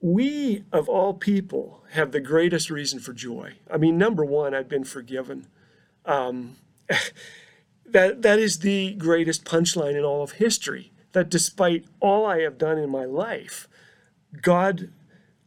we 0.00 0.64
of 0.72 0.88
all 0.88 1.14
people 1.14 1.82
have 1.92 2.12
the 2.12 2.20
greatest 2.20 2.70
reason 2.70 2.98
for 2.98 3.12
joy. 3.12 3.54
I 3.70 3.78
mean, 3.78 3.96
number 3.96 4.24
one, 4.24 4.54
I've 4.54 4.68
been 4.68 4.84
forgiven. 4.84 5.46
Um, 6.04 6.56
that 7.86 8.22
that 8.22 8.38
is 8.38 8.58
the 8.58 8.94
greatest 8.94 9.44
punchline 9.44 9.96
in 9.96 10.04
all 10.04 10.22
of 10.22 10.32
history. 10.32 10.92
That 11.12 11.30
despite 11.30 11.86
all 12.00 12.26
I 12.26 12.40
have 12.40 12.58
done 12.58 12.76
in 12.76 12.90
my 12.90 13.04
life, 13.04 13.68
God 14.42 14.90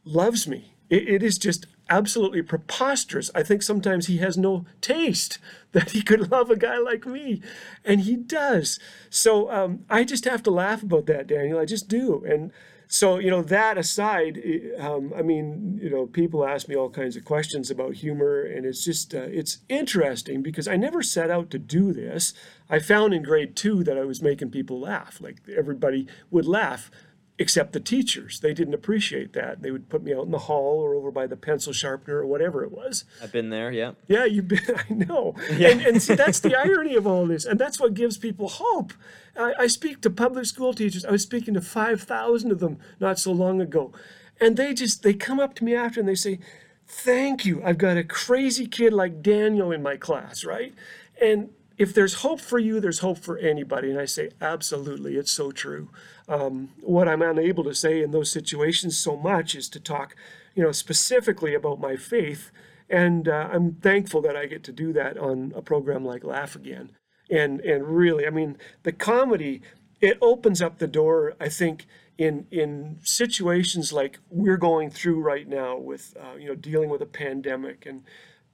loves 0.04 0.48
me. 0.48 0.74
it, 0.88 1.08
it 1.08 1.22
is 1.22 1.38
just 1.38 1.66
absolutely 1.88 2.42
preposterous. 2.42 3.30
I 3.34 3.42
think 3.42 3.62
sometimes 3.62 4.06
he 4.06 4.18
has 4.18 4.36
no 4.36 4.66
taste 4.80 5.38
that 5.72 5.90
he 5.90 6.02
could 6.02 6.30
love 6.30 6.50
a 6.50 6.56
guy 6.56 6.78
like 6.78 7.06
me, 7.06 7.42
and 7.84 8.00
he 8.00 8.16
does. 8.16 8.78
So 9.10 9.50
um, 9.50 9.84
I 9.90 10.04
just 10.04 10.24
have 10.24 10.42
to 10.44 10.50
laugh 10.50 10.82
about 10.82 11.06
that, 11.06 11.26
Daniel. 11.26 11.58
I 11.58 11.64
just 11.64 11.88
do. 11.88 12.24
And 12.26 12.52
so 12.90 13.18
you 13.18 13.30
know 13.30 13.42
that 13.42 13.76
aside, 13.76 14.42
um, 14.78 15.12
I 15.14 15.20
mean, 15.20 15.78
you 15.80 15.90
know, 15.90 16.06
people 16.06 16.46
ask 16.46 16.68
me 16.68 16.74
all 16.74 16.88
kinds 16.88 17.16
of 17.16 17.24
questions 17.24 17.70
about 17.70 17.94
humor, 17.94 18.40
and 18.40 18.64
it's 18.64 18.82
just 18.82 19.14
uh, 19.14 19.28
it's 19.28 19.58
interesting 19.68 20.42
because 20.42 20.66
I 20.66 20.76
never 20.76 21.02
set 21.02 21.30
out 21.30 21.50
to 21.50 21.58
do 21.58 21.92
this. 21.92 22.32
I 22.70 22.78
found 22.78 23.12
in 23.12 23.22
grade 23.22 23.56
two 23.56 23.84
that 23.84 23.98
I 23.98 24.04
was 24.04 24.22
making 24.22 24.50
people 24.50 24.80
laugh, 24.80 25.20
like 25.20 25.36
everybody 25.54 26.06
would 26.30 26.46
laugh 26.46 26.90
except 27.38 27.72
the 27.72 27.80
teachers. 27.80 28.40
They 28.40 28.52
didn't 28.52 28.74
appreciate 28.74 29.32
that. 29.34 29.62
They 29.62 29.70
would 29.70 29.88
put 29.88 30.02
me 30.02 30.12
out 30.12 30.24
in 30.24 30.32
the 30.32 30.38
hall 30.38 30.80
or 30.80 30.94
over 30.94 31.10
by 31.12 31.26
the 31.26 31.36
pencil 31.36 31.72
sharpener 31.72 32.18
or 32.18 32.26
whatever 32.26 32.64
it 32.64 32.72
was. 32.72 33.04
I've 33.22 33.30
been 33.30 33.50
there, 33.50 33.70
yeah. 33.70 33.92
Yeah, 34.08 34.24
you've 34.24 34.48
been, 34.48 34.60
I 34.90 34.92
know. 34.92 35.34
Yeah. 35.58 35.70
And, 35.70 35.80
and 35.82 36.02
see, 36.02 36.14
that's 36.14 36.40
the 36.40 36.54
irony 36.56 36.94
of 36.94 37.06
all 37.06 37.26
this. 37.26 37.44
And 37.44 37.58
that's 37.58 37.80
what 37.80 37.94
gives 37.94 38.16
people 38.18 38.48
hope. 38.48 38.92
I, 39.36 39.54
I 39.58 39.66
speak 39.66 40.02
to 40.02 40.10
public 40.10 40.46
school 40.46 40.72
teachers. 40.72 41.04
I 41.04 41.10
was 41.10 41.22
speaking 41.22 41.54
to 41.54 41.60
5,000 41.60 42.52
of 42.52 42.60
them 42.60 42.78
not 43.00 43.18
so 43.18 43.32
long 43.32 43.60
ago. 43.60 43.92
And 44.40 44.56
they 44.56 44.74
just, 44.74 45.02
they 45.02 45.14
come 45.14 45.40
up 45.40 45.54
to 45.56 45.64
me 45.64 45.74
after 45.74 46.00
and 46.00 46.08
they 46.08 46.14
say, 46.14 46.38
thank 46.86 47.44
you. 47.44 47.62
I've 47.64 47.78
got 47.78 47.96
a 47.96 48.04
crazy 48.04 48.66
kid 48.66 48.92
like 48.92 49.22
Daniel 49.22 49.72
in 49.72 49.82
my 49.82 49.96
class, 49.96 50.44
right? 50.44 50.74
And 51.20 51.50
if 51.78 51.94
there's 51.94 52.14
hope 52.14 52.40
for 52.40 52.58
you, 52.58 52.80
there's 52.80 52.98
hope 52.98 53.18
for 53.18 53.38
anybody. 53.38 53.90
And 53.90 54.00
I 54.00 54.04
say, 54.04 54.30
absolutely, 54.40 55.16
it's 55.16 55.30
so 55.30 55.52
true. 55.52 55.88
Um, 56.28 56.70
what 56.80 57.08
I'm 57.08 57.22
unable 57.22 57.64
to 57.64 57.74
say 57.74 58.02
in 58.02 58.10
those 58.10 58.30
situations 58.30 58.98
so 58.98 59.16
much 59.16 59.54
is 59.54 59.68
to 59.70 59.80
talk, 59.80 60.16
you 60.54 60.62
know, 60.62 60.72
specifically 60.72 61.54
about 61.54 61.80
my 61.80 61.96
faith. 61.96 62.50
And 62.90 63.28
uh, 63.28 63.48
I'm 63.52 63.74
thankful 63.74 64.20
that 64.22 64.36
I 64.36 64.46
get 64.46 64.64
to 64.64 64.72
do 64.72 64.92
that 64.94 65.16
on 65.16 65.52
a 65.54 65.62
program 65.62 66.04
like 66.04 66.24
Laugh 66.24 66.56
Again. 66.56 66.90
And 67.30 67.60
and 67.60 67.86
really, 67.86 68.26
I 68.26 68.30
mean, 68.30 68.56
the 68.82 68.92
comedy 68.92 69.60
it 70.00 70.18
opens 70.20 70.62
up 70.62 70.78
the 70.78 70.86
door. 70.86 71.34
I 71.40 71.48
think 71.48 71.86
in 72.16 72.46
in 72.50 72.98
situations 73.02 73.92
like 73.92 74.18
we're 74.30 74.56
going 74.56 74.90
through 74.90 75.20
right 75.20 75.46
now 75.46 75.76
with 75.76 76.16
uh, 76.20 76.36
you 76.36 76.48
know 76.48 76.54
dealing 76.54 76.88
with 76.88 77.02
a 77.02 77.06
pandemic 77.06 77.86
and 77.86 78.02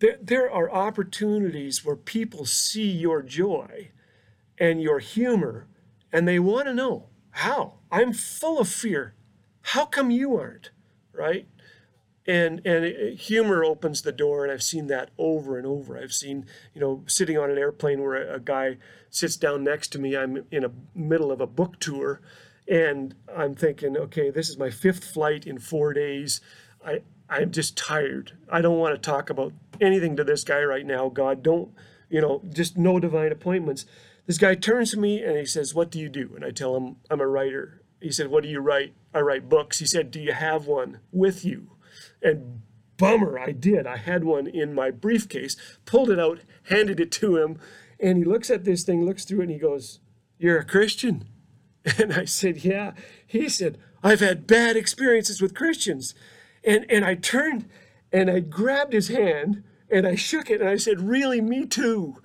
there, 0.00 0.18
there 0.20 0.50
are 0.50 0.70
opportunities 0.70 1.84
where 1.84 1.96
people 1.96 2.44
see 2.46 2.90
your 2.90 3.22
joy 3.22 3.90
and 4.58 4.82
your 4.82 4.98
humor 4.98 5.66
and 6.12 6.28
they 6.28 6.38
want 6.38 6.66
to 6.66 6.74
know 6.74 7.08
how? 7.32 7.74
I'm 7.90 8.12
full 8.12 8.58
of 8.60 8.68
fear. 8.68 9.14
How 9.62 9.84
come 9.86 10.10
you 10.10 10.36
aren't? 10.36 10.70
Right? 11.12 11.48
And 12.26 12.64
and 12.66 13.18
humor 13.18 13.64
opens 13.64 14.00
the 14.02 14.12
door 14.12 14.44
and 14.44 14.52
i've 14.52 14.62
seen 14.62 14.86
that 14.86 15.10
over 15.18 15.58
and 15.58 15.66
over. 15.66 15.98
I've 15.98 16.12
seen 16.14 16.46
you 16.74 16.80
know 16.80 17.02
sitting 17.06 17.36
on 17.36 17.50
an 17.50 17.58
airplane 17.58 18.00
where 18.02 18.14
a, 18.14 18.36
a 18.36 18.40
guy 18.40 18.78
sits 19.10 19.36
down 19.36 19.62
next 19.62 19.88
to 19.92 19.98
me 19.98 20.16
i'm 20.16 20.44
in 20.50 20.64
a 20.64 20.70
middle 20.94 21.30
of 21.30 21.40
a 21.40 21.46
book 21.46 21.78
tour 21.80 22.20
And 22.66 23.14
I'm 23.34 23.54
thinking, 23.54 23.96
okay, 23.96 24.30
this 24.30 24.48
is 24.48 24.56
my 24.58 24.70
fifth 24.70 25.04
flight 25.04 25.46
in 25.46 25.58
four 25.58 25.92
days. 25.92 26.40
I, 26.84 27.02
I'm 27.28 27.50
just 27.50 27.76
tired. 27.76 28.32
I 28.50 28.60
don't 28.60 28.78
want 28.78 28.94
to 28.94 29.10
talk 29.10 29.30
about 29.30 29.52
anything 29.80 30.16
to 30.16 30.24
this 30.24 30.44
guy 30.44 30.62
right 30.62 30.84
now. 30.84 31.08
God, 31.08 31.42
don't, 31.42 31.70
you 32.08 32.20
know, 32.20 32.42
just 32.52 32.76
no 32.76 33.00
divine 33.00 33.32
appointments. 33.32 33.86
This 34.26 34.38
guy 34.38 34.54
turns 34.54 34.90
to 34.92 34.98
me 34.98 35.22
and 35.22 35.36
he 35.36 35.46
says, 35.46 35.74
What 35.74 35.90
do 35.90 35.98
you 35.98 36.08
do? 36.08 36.32
And 36.34 36.44
I 36.44 36.50
tell 36.50 36.76
him, 36.76 36.96
I'm 37.10 37.20
a 37.20 37.26
writer. 37.26 37.82
He 38.00 38.12
said, 38.12 38.28
What 38.28 38.42
do 38.42 38.48
you 38.48 38.60
write? 38.60 38.94
I 39.12 39.20
write 39.20 39.48
books. 39.48 39.78
He 39.78 39.86
said, 39.86 40.10
Do 40.10 40.20
you 40.20 40.32
have 40.32 40.66
one 40.66 41.00
with 41.12 41.44
you? 41.44 41.70
And 42.22 42.62
bummer, 42.96 43.38
I 43.38 43.52
did. 43.52 43.86
I 43.86 43.96
had 43.96 44.24
one 44.24 44.46
in 44.46 44.74
my 44.74 44.90
briefcase, 44.90 45.56
pulled 45.84 46.10
it 46.10 46.18
out, 46.18 46.40
handed 46.64 47.00
it 47.00 47.12
to 47.12 47.36
him, 47.36 47.58
and 48.00 48.18
he 48.18 48.24
looks 48.24 48.50
at 48.50 48.64
this 48.64 48.82
thing, 48.82 49.04
looks 49.04 49.24
through 49.24 49.40
it, 49.40 49.44
and 49.44 49.52
he 49.52 49.58
goes, 49.58 50.00
You're 50.38 50.58
a 50.58 50.64
Christian? 50.64 51.28
And 51.98 52.14
I 52.14 52.24
said, 52.24 52.64
Yeah. 52.64 52.92
He 53.26 53.48
said, 53.48 53.78
I've 54.02 54.20
had 54.20 54.46
bad 54.46 54.74
experiences 54.76 55.42
with 55.42 55.54
Christians. 55.54 56.14
And, 56.66 56.86
and 56.90 57.04
I 57.04 57.14
turned 57.14 57.68
and 58.12 58.30
I 58.30 58.40
grabbed 58.40 58.92
his 58.92 59.08
hand 59.08 59.62
and 59.90 60.06
I 60.06 60.14
shook 60.14 60.50
it 60.50 60.60
and 60.60 60.70
I 60.70 60.76
said, 60.76 61.00
Really, 61.00 61.40
me 61.40 61.66
too. 61.66 62.16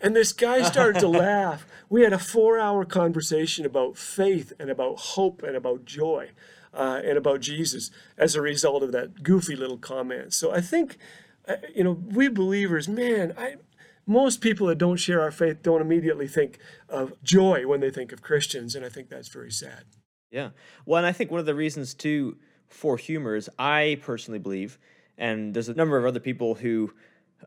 And 0.00 0.14
this 0.14 0.32
guy 0.32 0.62
started 0.62 1.00
to 1.00 1.08
laugh. 1.08 1.66
We 1.88 2.02
had 2.02 2.12
a 2.12 2.18
four 2.18 2.58
hour 2.58 2.84
conversation 2.84 3.66
about 3.66 3.96
faith 3.96 4.52
and 4.58 4.70
about 4.70 4.98
hope 4.98 5.42
and 5.42 5.56
about 5.56 5.84
joy 5.84 6.30
uh, 6.72 7.00
and 7.04 7.18
about 7.18 7.40
Jesus 7.40 7.90
as 8.16 8.34
a 8.34 8.42
result 8.42 8.82
of 8.82 8.92
that 8.92 9.22
goofy 9.22 9.56
little 9.56 9.78
comment. 9.78 10.32
So 10.32 10.52
I 10.52 10.60
think, 10.60 10.98
uh, 11.46 11.56
you 11.74 11.82
know, 11.82 11.92
we 11.92 12.28
believers, 12.28 12.88
man, 12.88 13.32
I, 13.36 13.56
most 14.06 14.40
people 14.40 14.68
that 14.68 14.78
don't 14.78 14.96
share 14.96 15.20
our 15.20 15.30
faith 15.30 15.62
don't 15.62 15.80
immediately 15.80 16.28
think 16.28 16.58
of 16.88 17.12
joy 17.22 17.66
when 17.66 17.80
they 17.80 17.90
think 17.90 18.12
of 18.12 18.22
Christians. 18.22 18.74
And 18.74 18.84
I 18.84 18.88
think 18.88 19.08
that's 19.08 19.28
very 19.28 19.50
sad. 19.50 19.84
Yeah. 20.30 20.50
Well, 20.86 20.98
and 20.98 21.06
I 21.06 21.12
think 21.12 21.30
one 21.30 21.40
of 21.40 21.46
the 21.46 21.54
reasons 21.54 21.94
too 21.94 22.36
for 22.68 22.96
humors, 22.96 23.48
I 23.58 23.98
personally 24.02 24.38
believe, 24.38 24.78
and 25.16 25.54
there's 25.54 25.68
a 25.68 25.74
number 25.74 25.96
of 25.96 26.04
other 26.04 26.20
people 26.20 26.54
who 26.54 26.92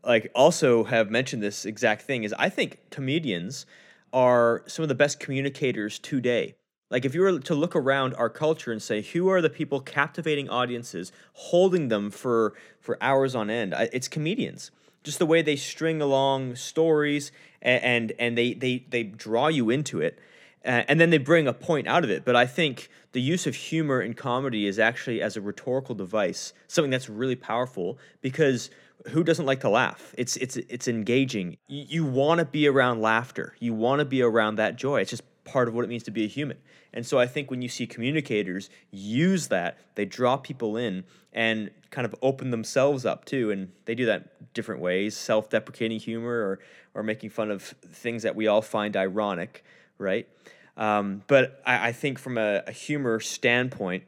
like 0.04 0.32
also 0.34 0.84
have 0.86 1.10
mentioned 1.10 1.44
this 1.44 1.66
exact 1.66 2.04
thing 2.04 2.24
is 2.24 2.34
I 2.38 2.50
think 2.50 2.80
comedians 2.90 3.66
are 4.14 4.64
some 4.68 4.84
of 4.84 4.90
the 4.90 4.96
best 4.96 5.20
communicators 5.20 6.00
today. 6.00 6.56
Like 6.90 7.06
if 7.06 7.16
you 7.16 7.22
were 7.22 7.40
to 7.40 7.56
look 7.56 7.76
around 7.76 8.14
our 8.16 8.30
culture 8.30 8.72
and 8.72 8.82
say 8.82 9.02
who 9.02 9.30
are 9.30 9.42
the 9.42 9.50
people 9.50 9.80
captivating 9.80 10.50
audiences, 10.50 11.12
holding 11.34 11.88
them 11.88 12.12
for 12.12 12.54
for 12.80 12.98
hours 13.02 13.36
on 13.36 13.50
end, 13.50 13.74
it's 13.94 14.08
comedians. 14.08 14.72
Just 15.04 15.18
the 15.18 15.26
way 15.26 15.42
they 15.42 15.56
string 15.56 16.02
along 16.02 16.56
stories 16.56 17.32
and 17.62 17.84
and, 17.84 18.14
and 18.20 18.38
they 18.38 18.54
they 18.54 18.86
they 18.90 19.04
draw 19.04 19.48
you 19.48 19.70
into 19.70 20.02
it 20.02 20.20
and 20.64 21.00
then 21.00 21.10
they 21.10 21.18
bring 21.18 21.48
a 21.48 21.54
point 21.54 21.88
out 21.88 22.04
of 22.04 22.10
it. 22.10 22.24
But 22.24 22.36
I 22.36 22.46
think 22.46 22.90
the 23.14 23.22
use 23.22 23.48
of 23.48 23.56
humor 23.56 24.02
in 24.02 24.14
comedy 24.14 24.68
is 24.68 24.80
actually 24.80 25.22
as 25.22 25.36
a 25.36 25.42
rhetorical 25.42 25.96
device 25.96 26.54
something 26.68 26.92
that's 26.92 27.10
really 27.10 27.36
powerful 27.36 27.98
because 28.22 28.70
who 29.10 29.24
doesn't 29.24 29.46
like 29.46 29.62
to 29.62 29.70
laugh? 29.70 30.14
It's 30.18 30.38
it's 30.38 30.58
it's 30.58 30.88
engaging. 30.88 31.58
You, 31.68 31.86
you 31.88 32.06
want 32.06 32.40
to 32.40 32.46
be 32.46 32.68
around 32.68 33.02
laughter. 33.02 33.56
You 33.60 33.74
want 33.74 34.00
to 34.00 34.06
be 34.06 34.22
around 34.22 34.56
that 34.56 34.76
joy. 34.76 35.02
It's 35.02 35.10
just 35.10 35.24
part 35.44 35.68
of 35.68 35.74
what 35.74 35.84
it 35.84 35.88
means 35.88 36.04
to 36.04 36.12
be 36.12 36.24
a 36.24 36.28
human. 36.28 36.58
And 36.94 37.06
so 37.06 37.18
I 37.18 37.26
think 37.26 37.50
when 37.50 37.62
you 37.62 37.70
see 37.70 37.88
communicators 37.88 38.70
use 38.92 39.48
that, 39.48 39.78
they 39.96 40.06
draw 40.06 40.38
people 40.38 40.78
in 40.78 41.04
and 41.34 41.72
kind 41.90 42.06
of 42.06 42.14
open 42.22 42.52
themselves 42.52 43.06
up 43.06 43.26
too. 43.26 43.50
And 43.50 43.72
they 43.86 43.96
do 43.96 44.06
that 44.06 44.54
different 44.54 44.82
ways, 44.82 45.16
self-deprecating 45.16 46.00
humor 46.00 46.34
or 46.34 46.60
or 46.94 47.04
making 47.04 47.30
fun 47.30 47.50
of 47.50 47.64
things 47.64 48.24
that 48.24 48.36
we 48.36 48.48
all 48.48 48.62
find 48.62 48.96
ironic 48.96 49.64
right? 50.02 50.28
Um, 50.76 51.24
but 51.28 51.62
I, 51.66 51.90
I, 51.90 51.92
think 51.92 52.18
from 52.18 52.38
a, 52.38 52.64
a, 52.66 52.72
humor 52.72 53.20
standpoint, 53.20 54.04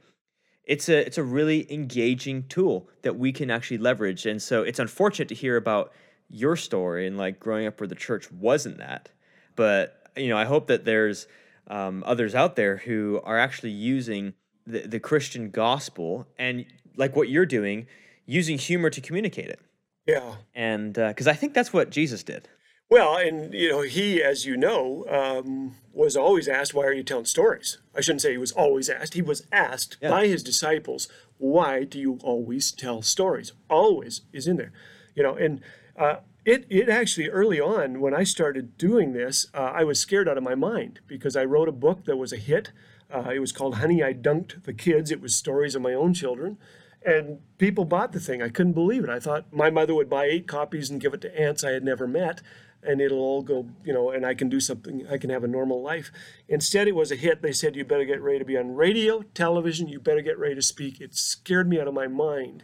it's 0.65 0.88
a 0.88 1.05
it's 1.05 1.17
a 1.17 1.23
really 1.23 1.71
engaging 1.71 2.43
tool 2.47 2.89
that 3.01 3.17
we 3.17 3.31
can 3.31 3.51
actually 3.51 3.77
leverage. 3.77 4.25
And 4.25 4.41
so 4.41 4.63
it's 4.63 4.79
unfortunate 4.79 5.27
to 5.29 5.35
hear 5.35 5.57
about 5.57 5.91
your 6.29 6.55
story 6.55 7.05
and 7.05 7.17
like 7.17 7.39
growing 7.39 7.67
up 7.67 7.79
where 7.79 7.88
the 7.88 7.95
church 7.95 8.31
wasn't 8.31 8.77
that. 8.77 9.09
But 9.55 10.09
you 10.15 10.29
know, 10.29 10.38
I 10.38 10.45
hope 10.45 10.67
that 10.67 10.85
there's 10.85 11.27
um, 11.67 12.03
others 12.05 12.33
out 12.33 12.55
there 12.55 12.77
who 12.77 13.21
are 13.23 13.38
actually 13.38 13.71
using 13.71 14.33
the, 14.65 14.79
the 14.79 15.00
Christian 15.00 15.50
gospel 15.50 16.27
and 16.38 16.65
like 16.95 17.15
what 17.15 17.29
you're 17.29 17.45
doing, 17.45 17.88
using 18.25 18.57
humor 18.57 18.89
to 18.89 19.01
communicate 19.01 19.50
it. 19.50 19.59
Yeah. 20.05 20.35
And 20.53 20.93
because 20.93 21.27
uh, 21.27 21.31
I 21.31 21.33
think 21.33 21.53
that's 21.53 21.73
what 21.73 21.89
Jesus 21.89 22.23
did. 22.23 22.47
Well, 22.93 23.17
and 23.17 23.51
you 23.55 23.69
know, 23.69 23.81
he, 23.81 24.21
as 24.21 24.45
you 24.45 24.55
know, 24.55 25.03
um, 25.09 25.77
was 25.93 26.15
always 26.15 26.47
asked, 26.47 26.75
"Why 26.75 26.85
are 26.85 26.93
you 26.93 27.01
telling 27.01 27.25
stories?" 27.25 27.79
I 27.95 28.01
shouldn't 28.01 28.21
say 28.21 28.33
he 28.33 28.38
was 28.38 28.51
always 28.51 28.88
asked. 28.88 29.15
He 29.15 29.21
was 29.23 29.47
asked 29.51 29.97
yeah. 30.00 30.12
by 30.12 30.27
his 30.27 30.43
disciples, 30.43 31.07
"Why 31.39 31.85
do 31.85 31.97
you 32.00 32.19
always 32.21 32.71
tell 32.71 33.01
stories?" 33.01 33.51
Always 33.67 34.21
is 34.31 34.45
in 34.45 34.57
there, 34.57 34.71
you 35.15 35.23
know. 35.23 35.33
And 35.33 35.62
uh, 35.97 36.17
it 36.45 36.67
it 36.69 36.88
actually 36.88 37.29
early 37.29 37.59
on 37.59 38.00
when 38.00 38.13
I 38.13 38.23
started 38.23 38.77
doing 38.77 39.13
this, 39.13 39.47
uh, 39.55 39.71
I 39.73 39.83
was 39.83 40.00
scared 40.00 40.29
out 40.29 40.38
of 40.38 40.43
my 40.43 40.53
mind 40.53 41.00
because 41.07 41.35
I 41.35 41.45
wrote 41.45 41.69
a 41.69 41.79
book 41.85 42.05
that 42.05 42.17
was 42.17 42.31
a 42.31 42.38
hit. 42.38 42.73
Uh, 43.12 43.31
it 43.33 43.39
was 43.39 43.51
called 43.51 43.77
"Honey, 43.77 44.03
I 44.03 44.13
Dunked 44.13 44.65
the 44.65 44.73
Kids." 44.73 45.09
It 45.09 45.19
was 45.19 45.35
stories 45.35 45.73
of 45.73 45.81
my 45.81 45.95
own 45.95 46.13
children. 46.13 46.59
And 47.05 47.39
people 47.57 47.83
bought 47.83 48.13
the 48.13 48.19
thing. 48.19 48.41
I 48.41 48.47
couldn't 48.47 48.73
believe 48.73 49.03
it. 49.03 49.09
I 49.09 49.19
thought 49.19 49.51
my 49.51 49.69
mother 49.69 49.93
would 49.93 50.09
buy 50.09 50.25
eight 50.25 50.47
copies 50.47 50.89
and 50.89 51.01
give 51.01 51.13
it 51.13 51.19
to 51.21 51.38
aunts 51.38 51.62
I 51.62 51.71
had 51.71 51.83
never 51.83 52.07
met 52.07 52.41
and 52.85 53.01
it'll 53.01 53.19
all 53.19 53.41
go, 53.41 53.67
you 53.83 53.93
know, 53.93 54.11
and 54.11 54.25
I 54.25 54.33
can 54.33 54.49
do 54.49 54.59
something, 54.59 55.05
I 55.09 55.17
can 55.17 55.29
have 55.29 55.43
a 55.43 55.47
normal 55.47 55.81
life. 55.81 56.11
Instead, 56.47 56.87
it 56.87 56.95
was 56.95 57.11
a 57.11 57.15
hit. 57.15 57.41
They 57.41 57.51
said, 57.51 57.75
you 57.75 57.85
better 57.85 58.05
get 58.05 58.21
ready 58.21 58.39
to 58.39 58.45
be 58.45 58.57
on 58.57 58.75
radio, 58.75 59.21
television, 59.33 59.87
you 59.87 59.99
better 59.99 60.21
get 60.21 60.37
ready 60.37 60.55
to 60.55 60.61
speak. 60.61 60.99
It 60.99 61.15
scared 61.15 61.69
me 61.69 61.79
out 61.79 61.87
of 61.87 61.93
my 61.93 62.07
mind. 62.07 62.63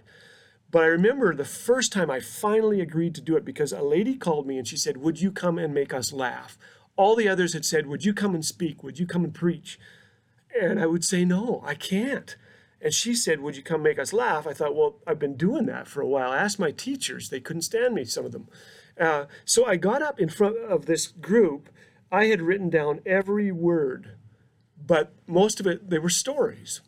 But 0.71 0.83
I 0.83 0.87
remember 0.87 1.33
the 1.33 1.45
first 1.45 1.91
time 1.91 2.11
I 2.11 2.19
finally 2.19 2.79
agreed 2.79 3.15
to 3.15 3.21
do 3.21 3.35
it 3.35 3.43
because 3.43 3.71
a 3.71 3.81
lady 3.81 4.15
called 4.15 4.45
me 4.45 4.57
and 4.57 4.67
she 4.67 4.77
said, 4.77 4.97
Would 4.97 5.19
you 5.19 5.31
come 5.31 5.57
and 5.57 5.73
make 5.73 5.93
us 5.93 6.13
laugh? 6.13 6.57
All 6.95 7.15
the 7.15 7.27
others 7.27 7.53
had 7.53 7.65
said, 7.65 7.87
Would 7.87 8.05
you 8.05 8.13
come 8.13 8.35
and 8.35 8.45
speak? 8.45 8.83
Would 8.83 8.99
you 8.99 9.07
come 9.07 9.23
and 9.23 9.33
preach? 9.33 9.79
And 10.59 10.79
I 10.79 10.85
would 10.85 11.03
say, 11.03 11.25
No, 11.25 11.63
I 11.65 11.73
can't. 11.73 12.35
And 12.81 12.93
she 12.93 13.13
said, 13.13 13.41
Would 13.41 13.57
you 13.57 13.63
come 13.63 13.83
make 13.83 13.99
us 13.99 14.13
laugh? 14.13 14.47
I 14.47 14.53
thought, 14.53 14.75
Well, 14.75 14.97
I've 15.05 15.19
been 15.19 15.35
doing 15.35 15.65
that 15.65 15.87
for 15.87 16.01
a 16.01 16.07
while. 16.07 16.31
I 16.31 16.37
asked 16.37 16.59
my 16.59 16.71
teachers, 16.71 17.29
they 17.29 17.39
couldn't 17.39 17.63
stand 17.63 17.93
me, 17.93 18.05
some 18.05 18.25
of 18.25 18.31
them. 18.31 18.47
Uh, 18.99 19.25
so 19.45 19.65
I 19.65 19.77
got 19.77 20.01
up 20.01 20.19
in 20.19 20.29
front 20.29 20.57
of 20.57 20.85
this 20.85 21.07
group. 21.07 21.69
I 22.11 22.25
had 22.25 22.41
written 22.41 22.69
down 22.69 23.01
every 23.05 23.51
word, 23.51 24.15
but 24.83 25.13
most 25.27 25.59
of 25.59 25.67
it, 25.67 25.89
they 25.89 25.99
were 25.99 26.09
stories. 26.09 26.81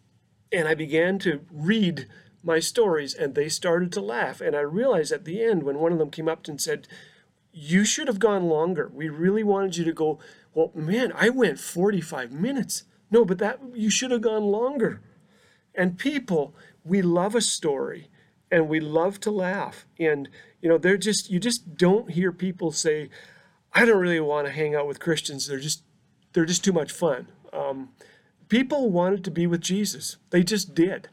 And 0.52 0.68
I 0.68 0.74
began 0.74 1.20
to 1.20 1.42
read 1.52 2.08
my 2.44 2.60
stories, 2.60 3.14
and 3.14 3.36
they 3.36 3.48
started 3.48 3.92
to 3.94 4.02
laugh. 4.02 4.42
And 4.42 4.56
I 4.56 4.62
realized 4.62 5.12
at 5.12 5.26
the 5.26 5.44
end, 5.44 5.64
when 5.64 5.78
one 5.78 5.92
of 5.92 6.00
them 6.00 6.10
came 6.10 6.28
up 6.28 6.48
and 6.48 6.60
said, 6.60 6.88
You 7.52 7.86
should 7.86 8.08
have 8.08 8.20
gone 8.20 8.46
longer. 8.46 8.90
We 8.94 9.10
really 9.10 9.44
wanted 9.44 9.78
you 9.78 9.86
to 9.86 9.94
go. 9.94 10.20
Well, 10.54 10.72
man, 10.74 11.14
I 11.16 11.30
went 11.30 11.60
45 11.60 12.32
minutes. 12.32 12.84
No, 13.10 13.24
but 13.24 13.38
that 13.38 13.60
you 13.74 13.90
should 13.90 14.12
have 14.12 14.22
gone 14.22 14.44
longer. 14.44 15.02
And 15.76 15.98
people, 15.98 16.56
we 16.84 17.02
love 17.02 17.36
a 17.36 17.42
story 17.42 18.10
and 18.52 18.68
we 18.68 18.80
love 18.80 19.20
to 19.22 19.32
laugh. 19.32 19.86
And 20.00 20.30
you 20.62 20.70
know, 20.70 20.78
they're 20.78 20.98
just 20.98 21.30
you 21.30 21.40
just 21.40 21.76
don't 21.76 22.12
hear 22.12 22.32
people 22.32 22.72
say, 22.72 23.10
"I 23.74 23.86
don't 23.86 24.00
really 24.00 24.20
want 24.20 24.48
to 24.48 24.54
hang 24.54 24.76
out 24.76 24.88
with 24.88 25.00
Christians. 25.00 25.48
They're 25.48 25.60
just 25.60 25.84
they're 26.34 26.46
just 26.46 26.64
too 26.64 26.74
much 26.74 26.92
fun." 26.92 27.28
Um, 27.54 27.90
people 28.50 28.90
wanted 28.90 29.24
to 29.24 29.32
be 29.32 29.48
with 29.48 29.62
Jesus. 29.62 30.18
They 30.30 30.44
just 30.44 30.76
did. 30.76 31.08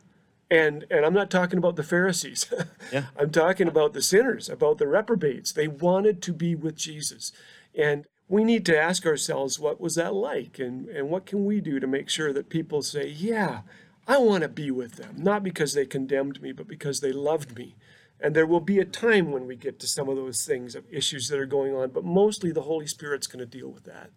And 0.51 0.85
and 0.91 1.07
I'm 1.07 1.15
not 1.15 1.31
talking 1.31 1.59
about 1.59 1.77
the 1.77 1.83
Pharisees. 1.83 2.53
yeah. 2.93 3.07
I'm 3.17 3.31
talking 3.31 3.69
about 3.69 3.93
the 3.93 4.03
sinners, 4.03 4.49
about 4.49 4.79
the 4.79 4.89
reprobates. 4.89 5.53
They 5.53 5.69
wanted 5.69 6.21
to 6.23 6.33
be 6.33 6.55
with 6.55 6.77
Jesus. 6.77 7.33
And 7.75 8.07
we 8.29 8.45
need 8.45 8.67
to 8.67 8.79
ask 8.79 9.07
ourselves 9.07 9.59
what 9.59 9.81
was 9.81 9.95
that 9.95 10.15
like 10.15 10.59
and, 10.59 10.89
and 10.89 11.09
what 11.09 11.25
can 11.25 11.47
we 11.47 11.61
do 11.61 11.81
to 11.81 11.87
make 11.87 12.11
sure 12.11 12.33
that 12.33 12.51
people 12.51 12.83
say, 12.83 13.09
Yeah, 13.09 13.61
I 14.09 14.19
want 14.19 14.43
to 14.43 14.49
be 14.49 14.71
with 14.71 14.97
them, 14.97 15.17
not 15.19 15.45
because 15.45 15.75
they 15.75 15.87
condemned 15.87 16.43
me, 16.43 16.51
but 16.51 16.67
because 16.67 17.01
they 17.01 17.13
loved 17.13 17.57
me 17.57 17.77
and 18.21 18.35
there 18.35 18.47
will 18.47 18.61
be 18.61 18.79
a 18.79 18.85
time 18.85 19.31
when 19.31 19.47
we 19.47 19.57
get 19.57 19.79
to 19.81 19.87
some 19.87 20.09
of 20.09 20.17
those 20.17 20.45
things 20.45 20.75
of 20.75 20.85
issues 20.91 21.29
that 21.29 21.39
are 21.39 21.47
going 21.47 21.75
on, 21.75 21.91
but 21.91 22.05
mostly 22.05 22.51
the 22.51 22.63
Holy 22.63 22.87
Spirit's 22.87 23.27
going 23.27 23.39
to 23.39 23.47
deal 23.47 23.69
with 23.69 23.85
that. 23.85 24.11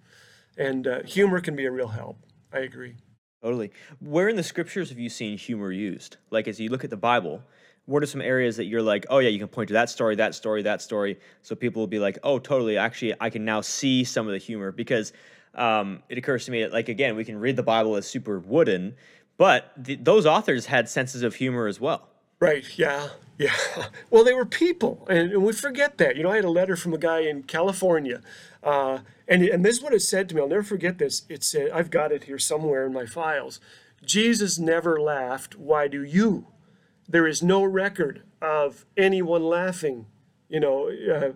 And 0.57 0.87
uh, 0.87 1.03
humor 1.03 1.39
can 1.39 1.55
be 1.55 1.65
a 1.65 1.71
real 1.71 1.89
help. 1.89 2.17
I 2.51 2.59
agree. 2.59 2.95
Totally. 3.43 3.71
Where 3.99 4.29
in 4.29 4.35
the 4.35 4.43
scriptures 4.43 4.89
have 4.89 4.99
you 4.99 5.09
seen 5.09 5.37
humor 5.37 5.71
used? 5.71 6.17
Like 6.29 6.47
as 6.47 6.59
you 6.59 6.69
look 6.69 6.83
at 6.83 6.89
the 6.89 6.97
Bible, 6.97 7.43
what 7.85 8.03
are 8.03 8.07
some 8.07 8.21
areas 8.21 8.57
that 8.57 8.65
you're 8.65 8.81
like, 8.81 9.05
oh 9.09 9.19
yeah, 9.19 9.29
you 9.29 9.39
can 9.39 9.47
point 9.47 9.67
to 9.69 9.73
that 9.73 9.89
story, 9.89 10.15
that 10.15 10.35
story, 10.35 10.61
that 10.63 10.81
story, 10.81 11.19
so 11.41 11.55
people 11.55 11.81
will 11.81 11.87
be 11.87 11.99
like, 11.99 12.17
oh, 12.23 12.39
totally. 12.39 12.77
Actually, 12.77 13.15
I 13.19 13.29
can 13.29 13.45
now 13.45 13.61
see 13.61 14.03
some 14.03 14.27
of 14.27 14.31
the 14.31 14.37
humor 14.37 14.71
because 14.71 15.13
um, 15.55 16.01
it 16.09 16.17
occurs 16.17 16.45
to 16.45 16.51
me 16.51 16.61
that, 16.61 16.71
like 16.71 16.89
again, 16.89 17.15
we 17.15 17.25
can 17.25 17.39
read 17.39 17.55
the 17.55 17.63
Bible 17.63 17.95
as 17.95 18.07
super 18.07 18.39
wooden, 18.39 18.95
but 19.41 19.83
th- 19.83 20.01
those 20.03 20.27
authors 20.27 20.67
had 20.67 20.87
senses 20.87 21.23
of 21.23 21.33
humor 21.33 21.65
as 21.65 21.81
well. 21.81 22.09
Right. 22.39 22.63
Yeah. 22.77 23.07
Yeah. 23.39 23.55
Well, 24.11 24.23
they 24.23 24.35
were 24.35 24.45
people, 24.45 25.07
and, 25.09 25.31
and, 25.31 25.41
we 25.41 25.51
forget 25.51 25.97
that. 25.97 26.15
You 26.15 26.21
know, 26.21 26.29
I 26.29 26.35
had 26.35 26.45
a 26.45 26.51
letter 26.51 26.75
from 26.75 26.93
a 26.93 26.97
guy 26.99 27.21
in 27.21 27.41
California, 27.43 28.21
uh, 28.61 28.99
and 29.27 29.41
and 29.43 29.65
this 29.65 29.77
is 29.77 29.81
what 29.81 29.93
it 29.93 30.01
said 30.01 30.29
to 30.29 30.35
me. 30.35 30.41
I'll 30.41 30.49
never 30.49 30.61
forget 30.61 30.99
this. 30.99 31.23
It 31.27 31.43
said, 31.43 31.71
"I've 31.71 31.89
got 31.89 32.11
it 32.11 32.25
here 32.25 32.37
somewhere 32.37 32.85
in 32.85 32.93
my 32.93 33.07
files." 33.07 33.59
Jesus 34.05 34.59
never 34.59 35.01
laughed. 35.01 35.55
Why 35.55 35.87
do 35.87 36.03
you? 36.03 36.47
There 37.09 37.25
is 37.25 37.41
no 37.41 37.63
record 37.63 38.21
of 38.41 38.85
anyone 38.95 39.43
laughing. 39.43 40.05
You 40.49 40.59
know, 40.59 40.89
uh, 40.89 41.31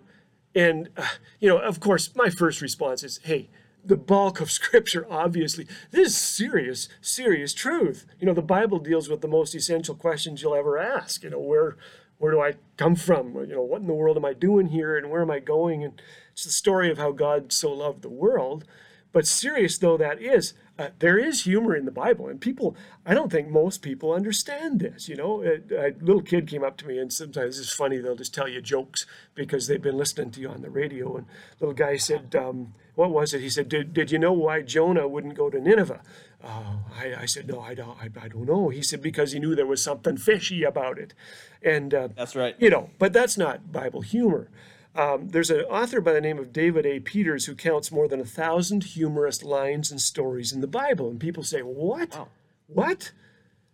and 0.54 0.90
uh, 0.96 1.08
you 1.40 1.50
know, 1.50 1.58
of 1.58 1.80
course, 1.80 2.14
my 2.14 2.30
first 2.30 2.62
response 2.62 3.04
is, 3.04 3.20
"Hey." 3.24 3.50
The 3.88 3.98
bulk 3.98 4.42
of 4.42 4.52
scripture 4.60 5.06
obviously. 5.10 5.68
This 5.92 6.10
is 6.10 6.18
serious 6.18 6.90
serious 7.02 7.54
truth. 7.54 8.06
You 8.20 8.28
know 8.28 8.34
the 8.34 8.42
bible 8.42 8.80
deals 8.80 9.10
with 9.10 9.22
the 9.22 9.28
most 9.28 9.56
essential 9.56 9.96
questions 9.96 10.42
you'll 10.42 10.56
ever 10.56 10.78
ask. 10.78 11.24
You 11.24 11.32
know 11.32 11.40
where 11.40 11.78
where 12.18 12.32
do 12.32 12.42
i 12.42 12.54
come 12.78 12.96
from? 12.96 13.36
You 13.36 13.56
know 13.56 13.62
what 13.62 13.82
in 13.82 13.88
the 13.88 13.94
world 13.94 14.18
am 14.18 14.26
i 14.26 14.34
doing 14.34 14.68
here 14.68 14.98
and 14.98 15.10
where 15.10 15.22
am 15.22 15.32
i 15.32 15.40
going? 15.40 15.84
And 15.84 16.02
it's 16.32 16.44
the 16.44 16.52
story 16.52 16.90
of 16.92 16.98
how 16.98 17.12
god 17.12 17.52
so 17.52 17.72
loved 17.72 18.02
the 18.02 18.10
world. 18.10 18.66
But 19.12 19.28
serious 19.28 19.78
though 19.78 19.98
that 19.98 20.22
is 20.22 20.54
uh, 20.78 20.90
there 21.00 21.18
is 21.18 21.44
humor 21.44 21.74
in 21.74 21.86
the 21.86 21.92
Bible, 21.92 22.28
and 22.28 22.42
people, 22.42 22.76
I 23.06 23.14
don't 23.14 23.32
think 23.32 23.48
most 23.48 23.82
people 23.82 24.12
understand 24.12 24.82
this. 24.82 25.08
You 25.08 25.16
know, 25.16 25.42
a, 25.42 25.62
a, 25.74 25.96
little 26.02 26.22
kid 26.22 26.48
came 26.48 26.66
up 26.66 26.76
to 26.78 26.88
me, 26.88 26.98
and 26.98 27.14
sometimes 27.14 27.58
it's 27.60 27.74
funny, 27.74 27.98
they'll 27.98 28.18
just 28.18 28.34
tell 28.34 28.50
you 28.50 28.62
jokes 28.62 29.06
because 29.36 29.68
they've 29.68 29.82
been 29.82 29.98
listening 29.98 30.32
to 30.32 30.42
you 30.42 30.50
on 30.50 30.62
the 30.62 30.70
radio. 30.70 31.16
And 31.16 31.28
little 31.62 31.74
guy 31.74 31.96
said, 31.96 32.36
um, 32.36 32.74
What 32.96 33.12
was 33.12 33.34
it? 33.34 33.42
He 33.42 33.50
said, 33.50 33.70
Did, 33.70 33.94
did 33.94 34.12
you 34.12 34.20
know 34.20 34.34
why 34.34 34.62
Jonah 34.62 35.08
wouldn't 35.08 35.36
go 35.36 35.50
to 35.50 35.60
Nineveh? 35.60 36.02
Uh, 36.44 36.78
I, 36.98 37.14
I, 37.22 37.26
said, 37.26 37.48
No, 37.48 37.60
I 37.60 37.74
don't, 37.74 37.98
I, 38.00 38.10
I, 38.22 38.28
don't 38.30 38.46
know. 38.46 38.70
He 38.70 38.82
said, 38.82 39.02
Because 39.02 39.34
he 39.34 39.40
knew 39.40 39.56
there 39.56 39.66
was 39.66 39.84
something 39.84 40.18
fishy 40.18 40.64
about 40.64 40.98
it. 40.98 41.14
And 41.62 41.94
uh, 41.94 42.10
that's 42.16 42.36
right. 42.36 42.56
You 42.60 42.70
know, 42.70 42.90
but 42.98 43.14
that's 43.14 43.38
not 43.38 43.72
Bible 43.72 44.02
humor. 44.02 44.50
Um, 44.96 45.28
there's 45.30 45.50
an 45.50 45.62
author 45.62 46.00
by 46.00 46.14
the 46.14 46.22
name 46.22 46.40
of 46.40 46.54
David 46.54 46.86
A. 46.86 47.02
Peters 47.02 47.46
who 47.46 47.56
counts 47.56 47.92
more 47.92 48.08
than 48.08 48.22
a 48.22 48.26
thousand 48.26 48.86
humorous 48.86 49.44
lines 49.44 49.92
and 49.92 50.00
stories 50.00 50.54
in 50.54 50.62
the 50.62 50.68
Bible. 50.68 51.10
And 51.10 51.20
people 51.20 51.44
say, 51.44 51.62
What? 51.62 52.16
Wow. 52.16 52.28
What? 52.68 53.12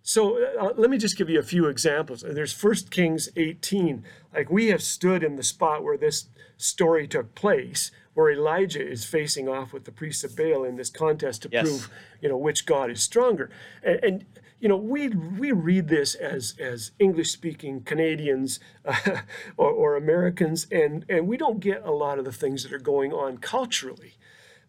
So 0.01 0.43
uh, 0.43 0.65
uh 0.65 0.73
let 0.77 0.89
me 0.89 0.97
just 0.97 1.17
give 1.17 1.29
you 1.29 1.39
a 1.39 1.43
few 1.43 1.67
examples. 1.67 2.23
There's 2.27 2.59
1 2.59 2.75
Kings 2.89 3.29
18. 3.35 4.03
Like 4.33 4.49
we 4.49 4.67
have 4.67 4.81
stood 4.81 5.23
in 5.23 5.35
the 5.35 5.43
spot 5.43 5.83
where 5.83 5.97
this 5.97 6.25
story 6.57 7.07
took 7.07 7.35
place, 7.35 7.91
where 8.13 8.31
Elijah 8.31 8.85
is 8.85 9.05
facing 9.05 9.47
off 9.47 9.73
with 9.73 9.85
the 9.85 9.91
priests 9.91 10.23
of 10.23 10.35
Baal 10.35 10.63
in 10.63 10.75
this 10.75 10.89
contest 10.89 11.43
to 11.43 11.49
yes. 11.51 11.63
prove, 11.63 11.89
you 12.21 12.29
know, 12.29 12.37
which 12.37 12.65
God 12.65 12.91
is 12.91 13.01
stronger. 13.01 13.49
And, 13.83 13.99
and 14.03 14.25
you 14.59 14.69
know, 14.69 14.77
we 14.77 15.09
we 15.09 15.51
read 15.51 15.87
this 15.87 16.13
as 16.13 16.55
as 16.59 16.91
English 16.99 17.31
speaking 17.31 17.81
Canadians 17.81 18.59
uh, 18.85 19.21
or, 19.57 19.71
or, 19.71 19.95
Americans, 19.95 20.67
and 20.71 21.03
and 21.09 21.27
we 21.27 21.35
don't 21.35 21.59
get 21.59 21.83
a 21.83 21.91
lot 21.91 22.19
of 22.19 22.25
the 22.25 22.31
things 22.31 22.63
that 22.63 22.71
are 22.71 22.79
going 22.79 23.11
on 23.11 23.39
culturally. 23.39 24.13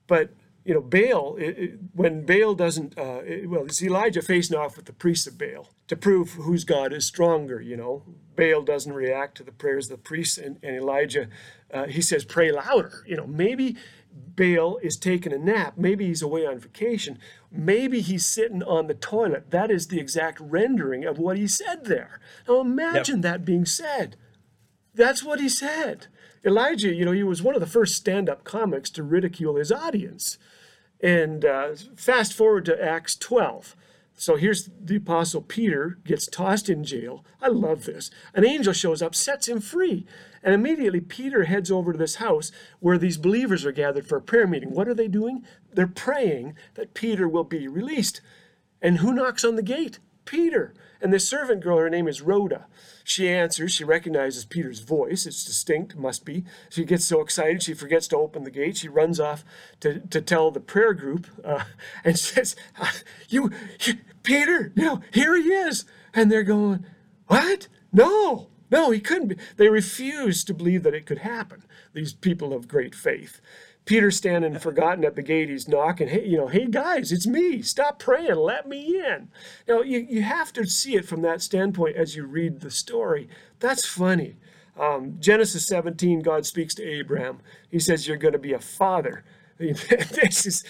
But 0.07 0.31
you 0.64 0.75
know, 0.75 0.81
Baal, 0.81 1.37
it, 1.37 1.59
it, 1.59 1.78
when 1.92 2.25
Baal 2.25 2.54
doesn't, 2.54 2.97
uh, 2.97 3.21
it, 3.25 3.50
well, 3.50 3.64
it's 3.64 3.83
Elijah 3.83 4.23
facing 4.23 4.57
off 4.57 4.76
with 4.76 4.87
the 4.87 4.92
priests 4.92 5.26
of 5.26 5.37
Baal 5.37 5.69
to 5.88 5.97
prove 5.97 6.33
whose 6.33 6.64
God 6.64 6.92
is 6.92 7.04
stronger. 7.04 7.61
You 7.61 7.76
know, 7.76 8.04
Baal 8.37 8.62
doesn't 8.62 8.92
react 8.92 9.37
to 9.38 9.42
the 9.42 9.52
prayers 9.52 9.90
of 9.90 9.99
the 9.99 10.02
priests, 10.02 10.38
and, 10.38 10.59
and 10.62 10.76
Elijah, 10.76 11.28
uh, 11.73 11.87
he 11.87 12.00
says, 12.00 12.25
pray 12.25 12.52
louder. 12.52 13.04
You 13.07 13.16
know, 13.16 13.26
maybe 13.26 13.76
Baal 14.14 14.78
is 14.78 14.97
taking 14.97 15.33
a 15.33 15.38
nap. 15.38 15.75
Maybe 15.76 16.07
he's 16.07 16.23
away 16.23 16.47
on 16.47 16.59
vacation. 16.59 17.19
Maybe 17.50 18.00
he's 18.00 18.25
sitting 18.25 18.62
on 18.62 18.87
the 18.87 18.95
toilet. 18.95 19.50
That 19.50 19.71
is 19.71 19.88
the 19.88 19.99
exact 19.99 20.40
rendering 20.40 21.04
of 21.04 21.19
what 21.19 21.37
he 21.37 21.49
said 21.49 21.87
there. 21.87 22.21
Now 22.47 22.61
imagine 22.61 23.16
yep. 23.16 23.23
that 23.23 23.45
being 23.45 23.66
said. 23.66 24.16
That's 24.95 25.23
what 25.23 25.40
he 25.40 25.49
said. 25.49 26.07
Elijah, 26.45 26.93
you 26.93 27.05
know, 27.05 27.13
he 27.13 27.23
was 27.23 27.43
one 27.43 27.55
of 27.55 27.61
the 27.61 27.67
first 27.67 27.95
stand 27.95 28.29
up 28.29 28.45
comics 28.45 28.91
to 28.91 29.03
ridicule 29.03 29.57
his 29.57 29.71
audience. 29.71 30.39
And 31.01 31.45
uh, 31.45 31.75
fast 31.97 32.33
forward 32.33 32.65
to 32.67 32.85
Acts 32.85 33.17
12. 33.17 33.77
So 34.15 34.37
here's 34.37 34.71
the 34.81 34.97
apostle 34.97 35.43
Peter 35.43 35.99
gets 36.05 36.27
tossed 36.27 36.69
in 36.69 36.85
jail. 36.85 37.25
I 37.41 37.49
love 37.49 37.85
this. 37.85 38.11
An 38.35 38.45
angel 38.45 38.73
shows 38.73 39.03
up, 39.03 39.14
sets 39.14 39.49
him 39.49 39.61
free. 39.61 40.07
And 40.43 40.55
immediately 40.55 41.01
Peter 41.01 41.45
heads 41.45 41.71
over 41.71 41.93
to 41.93 41.99
this 41.99 42.16
house 42.16 42.53
where 42.81 42.99
these 42.99 43.16
believers 43.16 43.64
are 43.64 43.73
gathered 43.73 44.07
for 44.07 44.16
a 44.19 44.23
prayer 44.23 44.47
meeting. 44.47 44.71
What 44.71 44.88
are 44.88 44.95
they 44.95 45.09
doing? 45.09 45.45
They're 45.73 45.87
praying 45.87 46.55
that 46.75 46.95
Peter 46.95 47.29
will 47.29 47.45
be 47.45 47.66
released. 47.66 48.21
And 48.81 48.99
who 48.99 49.12
knocks 49.12 49.45
on 49.45 49.57
the 49.57 49.62
gate? 49.62 49.99
Peter. 50.33 50.73
And 51.03 51.12
the 51.12 51.21
servant 51.21 51.61
girl, 51.61 51.77
her 51.77 51.90
name 51.90 52.09
is 52.09 52.23
Rhoda. 52.23 52.64
She 53.05 53.29
answers. 53.29 53.71
She 53.73 53.85
recognizes 53.85 54.47
Peter's 54.47 54.81
voice. 54.81 55.27
It's 55.27 55.45
distinct, 55.45 55.95
must 55.95 56.25
be. 56.25 56.45
She 56.71 56.85
gets 56.85 57.05
so 57.05 57.21
excited 57.21 57.62
she 57.62 57.75
forgets 57.75 58.09
to 58.09 58.16
open 58.16 58.45
the 58.45 58.51
gate. 58.51 58.79
She 58.79 58.88
runs 58.88 59.21
off 59.21 59.45
to, 59.81 60.01
to 60.01 60.23
tell 60.23 60.51
the 60.51 60.61
prayer 60.61 60.95
group 60.95 61.27
uh, 61.45 61.64
and 62.05 62.18
says, 62.18 62.57
you, 63.29 63.51
you, 63.81 63.99
Peter, 64.23 64.73
you 64.75 64.85
know, 64.85 65.03
here 65.12 65.37
he 65.37 65.49
is. 65.51 65.85
And 66.14 66.33
they're 66.33 66.45
going, 66.45 66.87
What? 67.27 67.68
No, 67.92 68.49
no, 68.71 68.90
he 68.90 69.01
couldn't 69.01 69.29
be. 69.29 69.37
They 69.59 69.68
refuse 69.68 70.45
to 70.45 70.55
believe 70.55 70.83
that 70.85 70.95
it 70.95 71.05
could 71.05 71.18
happen, 71.18 71.64
these 71.92 72.14
people 72.14 72.55
of 72.55 72.68
great 72.68 72.95
faith. 72.95 73.38
Peter 73.85 74.11
standing 74.11 74.59
forgotten 74.59 75.05
at 75.05 75.16
the 75.16 75.23
gate, 75.23 75.49
he's 75.49 75.66
knocking, 75.66 76.09
hey, 76.09 76.25
you 76.25 76.37
know, 76.37 76.47
hey 76.47 76.66
guys, 76.66 77.11
it's 77.11 77.27
me. 77.27 77.62
Stop 77.62 77.99
praying, 77.99 78.37
let 78.37 78.68
me 78.68 79.01
in. 79.01 79.29
Now 79.66 79.83
you, 79.83 80.07
you 80.09 80.23
have 80.23 80.53
to 80.53 80.66
see 80.66 80.95
it 80.95 81.05
from 81.05 81.23
that 81.23 81.42
standpoint 81.42 81.97
as 81.97 82.14
you 82.14 82.25
read 82.25 82.61
the 82.61 82.71
story. 82.71 83.29
That's 83.59 83.85
funny. 83.85 84.37
Um, 84.79 85.16
Genesis 85.18 85.66
17, 85.66 86.21
God 86.21 86.47
speaks 86.47 86.75
to 86.77 86.85
Abraham. 86.85 87.40
He 87.71 87.79
says, 87.79 88.07
You're 88.07 88.16
going 88.16 88.33
to 88.33 88.38
be 88.38 88.53
a 88.53 88.61
father. 88.61 89.25
this 89.59 90.47
is 90.47 90.64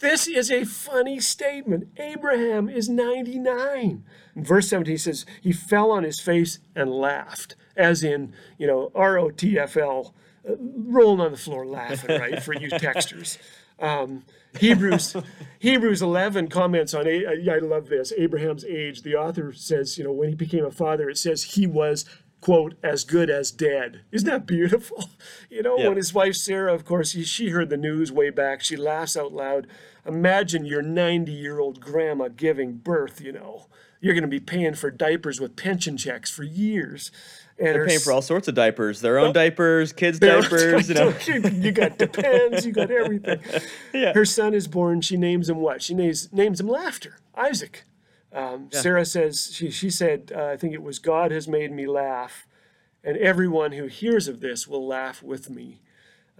this 0.00 0.26
is 0.26 0.50
a 0.50 0.64
funny 0.64 1.20
statement. 1.20 1.88
Abraham 1.98 2.70
is 2.70 2.88
99. 2.88 4.02
In 4.34 4.44
verse 4.44 4.68
17 4.68 4.92
he 4.92 4.96
says, 4.96 5.26
He 5.42 5.52
fell 5.52 5.90
on 5.90 6.04
his 6.04 6.20
face 6.20 6.58
and 6.74 6.90
laughed, 6.90 7.54
as 7.76 8.02
in, 8.02 8.32
you 8.56 8.66
know, 8.66 8.90
R 8.94 9.18
O 9.18 9.30
T 9.30 9.58
F 9.58 9.76
L, 9.76 10.14
uh, 10.48 10.54
rolling 10.58 11.20
on 11.20 11.32
the 11.32 11.38
floor 11.38 11.66
laughing, 11.66 12.18
right, 12.20 12.42
for 12.42 12.54
you 12.54 12.68
texters. 12.70 13.38
Um, 13.78 14.24
Hebrews 14.58 15.16
Hebrews 15.58 16.02
11 16.02 16.48
comments 16.48 16.92
on 16.92 17.06
I 17.06 17.58
love 17.62 17.88
this 17.88 18.12
Abraham's 18.16 18.64
age. 18.64 19.02
The 19.02 19.14
author 19.14 19.52
says, 19.52 19.96
you 19.96 20.04
know, 20.04 20.12
when 20.12 20.28
he 20.28 20.34
became 20.34 20.64
a 20.64 20.70
father, 20.70 21.08
it 21.08 21.18
says 21.18 21.42
he 21.42 21.66
was 21.66 22.04
quote 22.40 22.74
as 22.82 23.04
good 23.04 23.28
as 23.30 23.50
dead. 23.50 24.00
Isn't 24.12 24.28
that 24.28 24.46
beautiful? 24.46 25.10
You 25.50 25.64
know, 25.64 25.76
when 25.76 25.96
his 25.96 26.14
wife 26.14 26.36
Sarah, 26.36 26.72
of 26.72 26.84
course, 26.84 27.12
he, 27.12 27.24
she 27.24 27.48
heard 27.48 27.70
the 27.70 27.76
news 27.76 28.12
way 28.12 28.30
back. 28.30 28.62
She 28.62 28.76
laughs 28.76 29.16
out 29.16 29.32
loud. 29.32 29.66
Imagine 30.06 30.64
your 30.64 30.80
90 30.80 31.32
year 31.32 31.58
old 31.58 31.80
grandma 31.80 32.28
giving 32.28 32.74
birth. 32.74 33.20
You 33.20 33.32
know, 33.32 33.66
you're 34.00 34.14
going 34.14 34.22
to 34.22 34.28
be 34.28 34.40
paying 34.40 34.74
for 34.74 34.90
diapers 34.90 35.40
with 35.40 35.56
pension 35.56 35.96
checks 35.96 36.30
for 36.30 36.44
years. 36.44 37.10
And 37.60 37.74
They're 37.74 37.86
paying 37.86 38.00
for 38.00 38.12
all 38.12 38.22
sorts 38.22 38.48
of 38.48 38.54
diapers, 38.54 39.02
their 39.02 39.18
own 39.18 39.24
well, 39.24 39.32
diapers, 39.34 39.92
kids' 39.92 40.18
diapers. 40.18 40.88
You, 40.88 40.94
know. 40.94 41.14
you 41.28 41.72
got 41.72 41.98
Depends, 41.98 42.64
you 42.64 42.72
got 42.72 42.90
everything. 42.90 43.40
Yeah. 43.92 44.14
Her 44.14 44.24
son 44.24 44.54
is 44.54 44.66
born. 44.66 45.00
She 45.02 45.16
names 45.16 45.50
him 45.50 45.58
what? 45.58 45.82
She 45.82 45.94
names 45.94 46.32
names 46.32 46.60
him 46.60 46.68
Laughter, 46.68 47.18
Isaac. 47.34 47.84
Um, 48.32 48.68
yeah. 48.72 48.80
Sarah 48.80 49.04
says 49.04 49.50
she 49.52 49.70
she 49.70 49.90
said 49.90 50.32
uh, 50.34 50.46
I 50.46 50.56
think 50.56 50.72
it 50.72 50.82
was 50.82 50.98
God 50.98 51.32
has 51.32 51.46
made 51.46 51.72
me 51.72 51.86
laugh, 51.86 52.46
and 53.04 53.16
everyone 53.18 53.72
who 53.72 53.86
hears 53.86 54.28
of 54.28 54.40
this 54.40 54.66
will 54.66 54.86
laugh 54.86 55.22
with 55.22 55.50
me. 55.50 55.82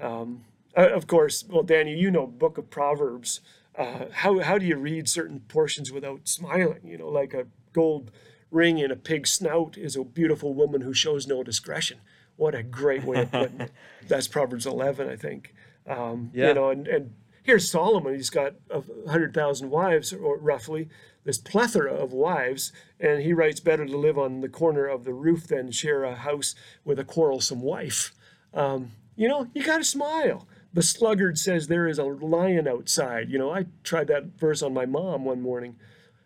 Um, 0.00 0.44
uh, 0.76 0.88
of 0.88 1.06
course, 1.06 1.44
well, 1.48 1.64
Danny, 1.64 1.94
you 1.94 2.10
know 2.10 2.26
Book 2.26 2.56
of 2.56 2.70
Proverbs. 2.70 3.40
Uh, 3.76 4.06
how 4.12 4.38
how 4.38 4.56
do 4.56 4.64
you 4.64 4.76
read 4.76 5.08
certain 5.08 5.40
portions 5.40 5.92
without 5.92 6.28
smiling? 6.28 6.80
You 6.84 6.98
know, 6.98 7.08
like 7.08 7.34
a 7.34 7.46
gold 7.72 8.10
ring 8.50 8.78
in 8.78 8.90
a 8.90 8.96
pig's 8.96 9.32
snout 9.32 9.76
is 9.76 9.96
a 9.96 10.04
beautiful 10.04 10.54
woman 10.54 10.80
who 10.82 10.94
shows 10.94 11.26
no 11.26 11.42
discretion. 11.42 11.98
What 12.36 12.54
a 12.54 12.62
great 12.62 13.04
way 13.04 13.22
of 13.22 13.32
putting 13.32 13.60
it. 13.60 13.72
That's 14.08 14.26
Proverbs 14.26 14.66
11, 14.66 15.08
I 15.08 15.16
think. 15.16 15.54
Um, 15.86 16.30
yeah. 16.32 16.48
You 16.48 16.54
know, 16.54 16.70
and, 16.70 16.88
and 16.88 17.14
here's 17.42 17.70
Solomon. 17.70 18.14
He's 18.14 18.30
got 18.30 18.54
a 18.70 18.82
hundred 19.08 19.34
thousand 19.34 19.70
wives, 19.70 20.12
or 20.12 20.38
roughly 20.38 20.88
this 21.24 21.38
plethora 21.38 21.92
of 21.92 22.12
wives, 22.12 22.72
and 22.98 23.22
he 23.22 23.32
writes, 23.32 23.60
"Better 23.60 23.84
to 23.84 23.96
live 23.96 24.18
on 24.18 24.40
the 24.40 24.48
corner 24.48 24.86
of 24.86 25.04
the 25.04 25.12
roof 25.12 25.46
than 25.46 25.70
share 25.70 26.04
a 26.04 26.14
house 26.14 26.54
with 26.84 26.98
a 26.98 27.04
quarrelsome 27.04 27.60
wife." 27.60 28.14
Um, 28.54 28.92
you 29.16 29.28
know, 29.28 29.48
you 29.54 29.62
got 29.64 29.78
to 29.78 29.84
smile. 29.84 30.46
The 30.72 30.82
sluggard 30.82 31.38
says 31.38 31.66
there 31.66 31.88
is 31.88 31.98
a 31.98 32.04
lion 32.04 32.68
outside. 32.68 33.28
You 33.28 33.38
know, 33.38 33.50
I 33.50 33.66
tried 33.82 34.06
that 34.08 34.38
verse 34.38 34.62
on 34.62 34.72
my 34.72 34.86
mom 34.86 35.24
one 35.24 35.42
morning 35.42 35.76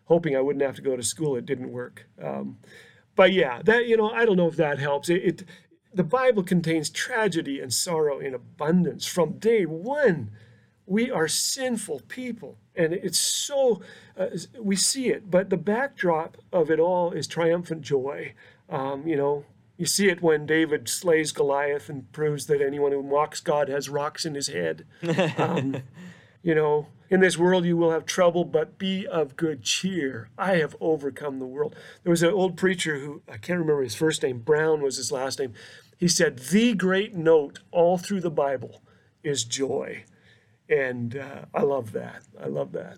hoping 0.05 0.35
I 0.35 0.41
wouldn't 0.41 0.63
have 0.63 0.75
to 0.75 0.81
go 0.81 0.95
to 0.95 1.03
school. 1.03 1.35
It 1.35 1.45
didn't 1.45 1.71
work. 1.71 2.07
Um, 2.21 2.57
but 3.15 3.31
yeah, 3.33 3.61
that 3.63 3.87
you 3.87 3.97
know, 3.97 4.09
I 4.09 4.25
don't 4.25 4.37
know 4.37 4.47
if 4.47 4.57
that 4.57 4.79
helps. 4.79 5.09
It, 5.09 5.23
it, 5.23 5.43
the 5.93 6.03
Bible 6.03 6.43
contains 6.43 6.89
tragedy 6.89 7.59
and 7.61 7.73
sorrow 7.73 8.19
in 8.19 8.33
abundance 8.33 9.05
from 9.05 9.37
day 9.39 9.65
one. 9.65 10.31
We 10.85 11.09
are 11.09 11.27
sinful 11.27 12.01
people, 12.07 12.57
and 12.75 12.93
it's 12.93 13.17
so 13.17 13.81
uh, 14.17 14.27
we 14.59 14.75
see 14.75 15.07
it. 15.09 15.31
But 15.31 15.49
the 15.49 15.57
backdrop 15.57 16.37
of 16.53 16.69
it 16.69 16.79
all 16.79 17.11
is 17.11 17.25
triumphant 17.27 17.81
joy. 17.81 18.33
Um, 18.69 19.07
you 19.07 19.15
know, 19.15 19.45
You 19.77 19.85
see 19.85 20.07
it 20.09 20.21
when 20.21 20.45
David 20.45 20.87
slays 20.89 21.31
Goliath 21.31 21.89
and 21.89 22.11
proves 22.11 22.45
that 22.47 22.61
anyone 22.61 22.91
who 22.91 23.03
mocks 23.03 23.41
God 23.41 23.67
has 23.69 23.89
rocks 23.89 24.25
in 24.25 24.35
his 24.35 24.47
head. 24.49 24.85
Um, 25.37 25.81
you 26.43 26.53
know, 26.55 26.87
in 27.09 27.19
this 27.19 27.37
world 27.37 27.65
you 27.65 27.77
will 27.77 27.91
have 27.91 28.05
trouble, 28.05 28.43
but 28.45 28.77
be 28.77 29.05
of 29.07 29.35
good 29.35 29.63
cheer. 29.63 30.29
I 30.37 30.57
have 30.57 30.75
overcome 30.79 31.39
the 31.39 31.45
world. 31.45 31.75
There 32.03 32.11
was 32.11 32.23
an 32.23 32.31
old 32.31 32.57
preacher 32.57 32.99
who, 32.99 33.21
I 33.27 33.37
can't 33.37 33.59
remember 33.59 33.83
his 33.83 33.95
first 33.95 34.23
name, 34.23 34.39
Brown 34.39 34.81
was 34.81 34.97
his 34.97 35.11
last 35.11 35.39
name. 35.39 35.53
He 35.97 36.07
said, 36.07 36.39
The 36.39 36.73
great 36.73 37.13
note 37.13 37.59
all 37.71 37.97
through 37.97 38.21
the 38.21 38.31
Bible 38.31 38.81
is 39.23 39.43
joy. 39.43 40.03
And 40.67 41.15
uh, 41.17 41.45
I 41.53 41.61
love 41.61 41.91
that. 41.91 42.23
I 42.41 42.47
love 42.47 42.71
that. 42.73 42.97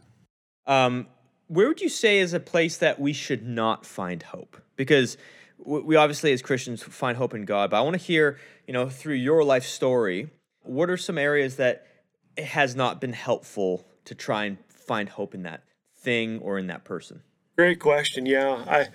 Um, 0.66 1.08
where 1.48 1.68
would 1.68 1.82
you 1.82 1.90
say 1.90 2.20
is 2.20 2.34
a 2.34 2.40
place 2.40 2.78
that 2.78 3.00
we 3.00 3.14
should 3.14 3.46
not 3.46 3.86
find 3.86 4.24
hope? 4.24 4.62
Because 4.76 5.18
we 5.58 5.96
obviously, 5.96 6.32
as 6.34 6.42
Christians, 6.42 6.84
find 6.84 7.18
hope 7.18 7.34
in 7.34 7.46
God. 7.46 7.72
But 7.72 7.78
I 7.78 7.82
want 7.82 7.96
to 7.96 8.02
hear, 8.02 8.38
you 8.68 8.74
know, 8.74 8.90
through 8.90 9.16
your 9.16 9.44
life 9.44 9.66
story, 9.66 10.30
what 10.62 10.90
are 10.90 10.98
some 10.98 11.18
areas 11.18 11.56
that 11.58 11.88
it 12.36 12.46
has 12.46 12.76
not 12.76 13.02
been 13.02 13.14
helpful 13.14 13.86
to 14.08 14.16
try 14.16 14.46
and 14.46 14.58
find 14.70 15.10
hope 15.10 15.36
in 15.36 15.44
that 15.44 15.64
thing 15.96 16.40
or 16.40 16.58
in 16.58 16.68
that 16.68 16.84
person? 16.86 17.22
Great 17.58 17.80
question. 17.80 18.26
Yeah, 18.26 18.64
I, 18.68 18.88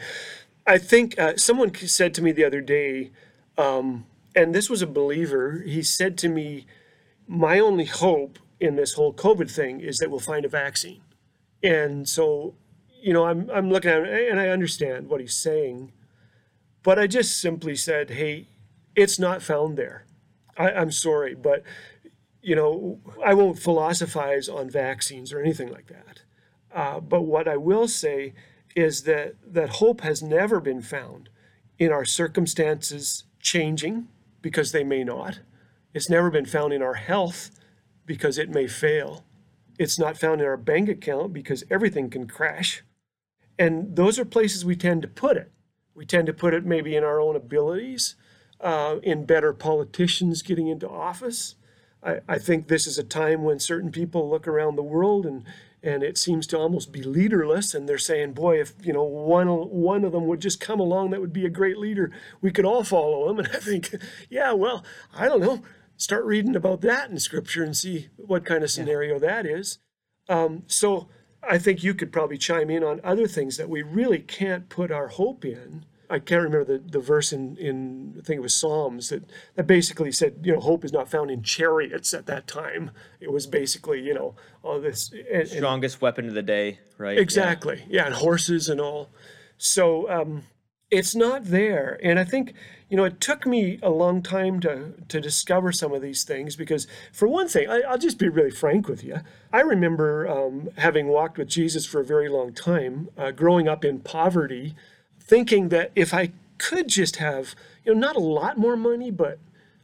I 0.67 0.79
think 0.79 1.19
uh, 1.19 1.37
someone 1.37 1.75
said 1.75 2.15
to 2.15 2.23
me 2.23 2.33
the 2.33 2.45
other 2.45 2.61
day, 2.61 3.11
um, 3.59 4.07
and 4.35 4.55
this 4.55 4.71
was 4.71 4.81
a 4.81 4.87
believer. 4.87 5.63
He 5.67 5.83
said 5.83 6.17
to 6.19 6.29
me, 6.29 6.67
"My 7.27 7.59
only 7.59 7.85
hope 7.85 8.39
in 8.59 8.77
this 8.77 8.95
whole 8.95 9.13
COVID 9.13 9.51
thing 9.51 9.81
is 9.81 9.99
that 9.99 10.11
we'll 10.11 10.21
find 10.21 10.45
a 10.45 10.49
vaccine." 10.49 11.03
And 11.63 12.09
so, 12.09 12.55
you 13.03 13.13
know, 13.13 13.27
I'm 13.27 13.51
I'm 13.51 13.71
looking 13.71 13.91
at 13.91 14.05
it 14.05 14.31
and 14.31 14.41
I 14.41 14.49
understand 14.49 15.09
what 15.09 15.21
he's 15.21 15.35
saying, 15.35 15.93
but 16.83 16.99
I 16.99 17.07
just 17.07 17.39
simply 17.39 17.77
said, 17.77 18.11
"Hey, 18.11 18.47
it's 18.97 19.19
not 19.19 19.43
found 19.43 19.77
there." 19.77 20.07
I, 20.57 20.71
I'm 20.71 20.93
sorry, 20.93 21.35
but 21.35 21.63
you 22.43 22.57
know, 22.57 23.01
I 23.25 23.35
won't 23.35 23.59
philosophize 23.59 24.49
on 24.49 24.69
vaccines 24.69 25.33
or 25.33 25.41
anything 25.41 25.71
like 25.71 25.87
that. 25.87 26.23
Uh, 26.75 27.01
but 27.01 27.23
what 27.23 27.47
I 27.47 27.57
will 27.57 27.87
say 27.87 28.35
is 28.75 29.03
that 29.05 29.37
that 29.47 29.69
hope 29.71 30.01
has 30.01 30.23
never 30.23 30.61
been 30.61 30.83
found 30.83 31.29
in 31.79 31.93
our 31.93 32.05
circumstances 32.05 33.25
changing 33.41 34.09
because 34.41 34.73
they 34.73 34.85
may 34.85 35.05
not. 35.05 35.41
It's 35.95 36.11
never 36.11 36.31
been 36.31 36.47
found 36.47 36.73
in 36.73 36.83
our 36.83 36.95
health 36.95 37.51
because 38.07 38.39
it 38.39 38.51
may 38.51 38.67
fail. 38.67 39.25
It's 39.79 39.99
not 39.99 40.19
found 40.19 40.41
in 40.41 40.47
our 40.47 40.57
bank 40.57 40.89
account 40.89 41.33
because 41.33 41.65
everything 41.71 42.11
can 42.11 42.27
crash. 42.27 42.83
And 43.59 43.95
those 43.95 44.19
are 44.19 44.25
places 44.25 44.65
we 44.65 44.77
tend 44.77 45.03
to 45.03 45.09
put 45.09 45.37
it. 45.37 45.53
We 45.95 46.07
tend 46.07 46.27
to 46.27 46.33
put 46.33 46.55
it 46.55 46.65
maybe 46.65 46.97
in 46.97 47.05
our 47.05 47.21
own 47.21 47.37
abilities, 47.37 48.17
uh, 48.61 48.97
in 49.03 49.27
better 49.27 49.53
politicians 49.53 50.43
getting 50.43 50.69
into 50.69 50.89
office. 50.89 51.57
I, 52.03 52.21
I 52.29 52.39
think 52.39 52.69
this 52.69 52.87
is 52.87 52.99
a 52.99 53.05
time 53.05 53.45
when 53.45 53.59
certain 53.59 53.91
people 53.91 54.29
look 54.29 54.49
around 54.49 54.77
the 54.77 54.83
world 54.83 55.27
and 55.27 55.45
and 55.85 56.05
it 56.05 56.17
seems 56.17 56.47
to 56.47 56.59
almost 56.59 56.93
be 56.93 57.03
leaderless 57.03 57.75
and 57.75 57.89
they're 57.89 57.99
saying 57.99 58.33
boy 58.33 58.61
if 58.61 58.75
you 58.83 58.93
know 58.93 59.03
one 59.03 59.49
one 59.49 60.05
of 60.05 60.13
them 60.13 60.27
would 60.27 60.41
just 60.41 60.61
come 60.61 60.81
along 60.81 61.11
that 61.11 61.21
would 61.21 61.33
be 61.33 61.47
a 61.47 61.51
great 61.51 61.79
leader. 61.79 62.11
We 62.41 62.51
could 62.51 62.65
all 62.65 62.85
follow 62.85 63.29
him 63.29 63.39
and 63.39 63.49
i 63.49 63.59
think 63.59 63.95
yeah 64.31 64.53
well 64.53 64.85
i 65.15 65.27
don't 65.27 65.41
know. 65.41 65.63
Start 65.97 66.25
reading 66.25 66.57
about 66.57 66.81
that 66.81 67.11
in 67.11 67.19
scripture 67.21 67.63
and 67.63 67.77
see 67.77 68.09
what 68.17 68.45
kind 68.45 68.65
of 68.65 68.71
scenario 68.71 69.15
yeah. 69.15 69.21
that 69.21 69.47
is. 69.47 69.79
Um, 70.29 70.65
so 70.67 71.09
i 71.43 71.59
think 71.59 71.83
you 71.83 71.95
could 71.95 72.13
probably 72.13 72.39
chime 72.39 72.71
in 72.71 72.85
on 72.85 73.01
other 73.03 73.27
things 73.27 73.57
that 73.57 73.69
we 73.69 73.83
really 73.83 74.21
can't 74.21 74.69
put 74.69 74.91
our 74.91 75.09
hope 75.09 75.45
in 75.45 75.85
I 76.13 76.19
can't 76.19 76.43
remember 76.43 76.65
the, 76.65 76.79
the 76.79 77.01
verse 77.01 77.33
in, 77.33 77.57
in 77.57 78.17
I 78.19 78.23
think 78.23 78.39
it 78.39 78.43
was 78.43 78.55
Psalms 78.55 79.09
that, 79.09 79.25
that 79.55 79.67
basically 79.67 80.13
said, 80.13 80.41
you 80.43 80.53
know, 80.53 80.61
hope 80.61 80.85
is 80.85 80.93
not 80.93 81.11
found 81.11 81.31
in 81.31 81.43
chariots 81.43 82.13
at 82.13 82.27
that 82.27 82.47
time. 82.47 82.91
It 83.19 83.33
was 83.33 83.47
basically, 83.47 84.03
you 84.03 84.13
know, 84.13 84.35
all 84.63 84.79
this 84.79 85.11
and, 85.33 85.49
strongest 85.49 85.97
and, 85.97 86.03
weapon 86.03 86.29
of 86.29 86.35
the 86.35 86.43
day, 86.43 86.81
right? 86.99 87.17
Exactly. 87.19 87.85
Yeah, 87.89 88.03
yeah 88.03 88.07
and 88.07 88.15
horses 88.17 88.69
and 88.69 88.81
all. 88.81 89.09
So 89.57 90.11
um, 90.11 90.43
it's 90.91 91.15
not 91.15 91.47
there. 91.47 91.99
And 92.03 92.19
I 92.19 92.25
think, 92.25 92.53
you 92.91 92.97
know, 92.99 93.05
it 93.05 93.19
took 93.19 93.47
me 93.47 93.79
a 93.83 93.89
long 93.89 94.23
time 94.23 94.61
to 94.61 94.93
to 95.09 95.21
discover 95.21 95.73
some 95.73 95.95
of 95.95 96.03
these 96.03 96.25
things 96.25 96.57
because, 96.57 96.87
for 97.11 97.27
one 97.27 97.49
thing, 97.49 97.71
I, 97.71 97.91
will 97.91 97.97
just 97.97 98.19
be 98.19 98.29
really 98.29 98.51
frank 98.51 98.87
with 98.87 99.03
you. 99.03 99.21
I 99.51 99.61
remember 99.61 100.29
um, 100.29 100.69
having 100.77 101.09
walked 101.09 101.39
with 101.39 101.49
Jesus 101.49 101.87
for 101.87 102.01
a 102.01 102.05
very 102.05 102.29
long 102.29 102.53
time, 102.53 103.09
uh, 103.17 103.31
growing 103.31 103.67
up 103.67 103.83
in 103.83 104.01
poverty 104.01 104.75
thinking 105.27 105.69
that 105.71 105.93
if 105.95 106.13
I 106.13 106.33
could 106.59 106.89
just 106.89 107.17
have, 107.17 107.55
you 107.85 107.95
know, 107.95 108.01
not 108.01 108.17
a 108.17 108.21
lot 108.21 108.59
more 108.59 108.77
money, 108.77 109.11
but 109.11 109.39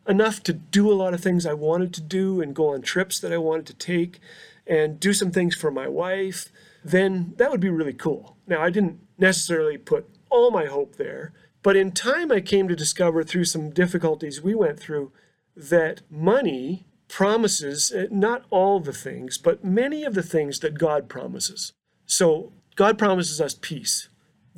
enough 0.09 0.43
to 0.45 0.53
do 0.53 0.91
a 0.91 0.95
lot 0.95 1.15
of 1.15 1.21
things 1.21 1.45
I 1.45 1.55
wanted 1.55 1.93
to 1.95 2.01
do 2.01 2.41
and 2.41 2.55
go 2.55 2.73
on 2.73 2.83
trips 2.83 3.21
that 3.21 3.33
I 3.33 3.39
wanted 3.39 3.67
to 3.67 3.75
take 3.75 4.21
and 4.67 4.99
do 4.99 5.13
some 5.13 5.31
things 5.31 5.55
for 5.55 5.71
my 5.71 5.89
wife, 5.89 6.51
then 6.85 7.35
that 7.37 7.51
would 7.51 7.61
be 7.61 7.71
really 7.71 7.93
cool. 7.93 8.37
Now, 8.47 8.63
I 8.63 8.71
didn't 8.71 9.01
necessarily 9.19 9.77
put 9.77 10.09
all 10.31 10.51
my 10.51 10.67
hope 10.67 10.97
there, 10.97 11.33
but 11.63 11.77
in 11.77 11.93
time 11.93 12.31
I 12.31 12.41
came 12.41 12.69
to 12.69 12.77
discover 12.77 13.23
through 13.23 13.45
some 13.45 13.71
difficulties 13.71 14.43
we 14.43 14.55
went 14.55 14.79
through 14.79 15.13
that 15.57 16.03
money 16.11 16.87
promises 17.09 17.93
eh, 17.95 18.07
not 18.11 18.45
all 18.51 18.81
the 18.81 18.93
things, 18.93 19.39
but 19.39 19.65
many 19.65 20.05
of 20.05 20.15
the 20.15 20.23
things 20.23 20.61
that 20.61 20.79
God 20.79 21.09
promises. 21.09 21.73
So, 22.07 22.53
God 22.77 22.97
promises 22.97 23.41
us 23.41 23.55
peace 23.55 24.09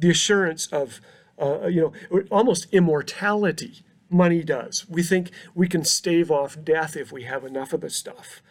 the 0.01 0.11
assurance 0.11 0.67
of, 0.69 1.01
uh, 1.41 1.67
you 1.67 1.93
know, 2.11 2.23
almost 2.31 2.67
immortality 2.73 3.85
money 4.09 4.43
does. 4.43 4.87
We 4.89 5.03
think 5.03 5.31
we 5.55 5.69
can 5.69 5.85
stave 5.85 6.31
off 6.31 6.59
death 6.63 6.97
if 6.97 7.13
we 7.13 7.23
have 7.25 7.45
enough 7.45 7.73
of 7.73 7.81
the 7.81 7.91
stuff. 7.91 8.43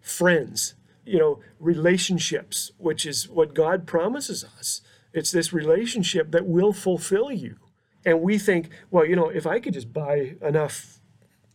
Friends, 0.00 0.74
you 1.04 1.18
know, 1.18 1.40
relationships, 1.58 2.70
which 2.78 3.04
is 3.04 3.28
what 3.28 3.54
God 3.54 3.86
promises 3.86 4.44
us. 4.44 4.82
It's 5.12 5.32
this 5.32 5.52
relationship 5.52 6.30
that 6.30 6.46
will 6.46 6.72
fulfill 6.72 7.32
you. 7.32 7.56
And 8.04 8.20
we 8.20 8.38
think, 8.38 8.70
well, 8.90 9.04
you 9.04 9.16
know, 9.16 9.28
if 9.28 9.46
I 9.46 9.58
could 9.58 9.74
just 9.74 9.92
buy 9.92 10.36
enough 10.40 11.00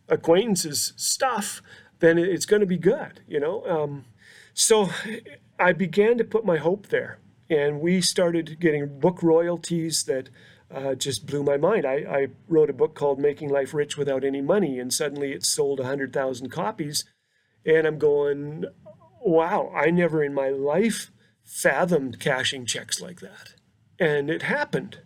acquaintances 0.08 0.92
stuff, 0.96 1.62
then 2.00 2.18
it's 2.18 2.46
going 2.46 2.60
to 2.60 2.66
be 2.66 2.76
good, 2.76 3.20
you 3.26 3.40
know. 3.40 3.64
Um, 3.66 4.04
so 4.52 4.90
I 5.58 5.72
began 5.72 6.18
to 6.18 6.24
put 6.24 6.44
my 6.44 6.58
hope 6.58 6.88
there 6.88 7.18
and 7.50 7.80
we 7.80 8.00
started 8.00 8.58
getting 8.60 8.98
book 8.98 9.22
royalties 9.22 10.04
that 10.04 10.30
uh, 10.70 10.94
just 10.94 11.26
blew 11.26 11.42
my 11.42 11.56
mind. 11.56 11.86
I, 11.86 11.94
I, 12.08 12.28
wrote 12.48 12.70
a 12.70 12.74
book 12.74 12.94
called 12.94 13.18
Making 13.18 13.50
Life 13.50 13.74
Rich 13.74 13.96
Without 13.96 14.24
Any 14.24 14.40
Money, 14.40 14.78
and 14.80 14.92
suddenly 14.92 15.32
it 15.32 15.44
sold 15.44 15.78
100,000 15.78 16.50
copies. 16.50 17.04
And 17.64 17.86
I'm 17.86 17.98
going, 17.98 18.64
wow, 19.24 19.72
I 19.74 19.90
never 19.90 20.22
in 20.22 20.34
my 20.34 20.48
life 20.48 21.10
fathomed 21.44 22.18
cashing 22.18 22.66
checks 22.66 23.00
like 23.00 23.20
that. 23.20 23.54
And 23.98 24.30
it 24.30 24.42
happened. 24.42 24.98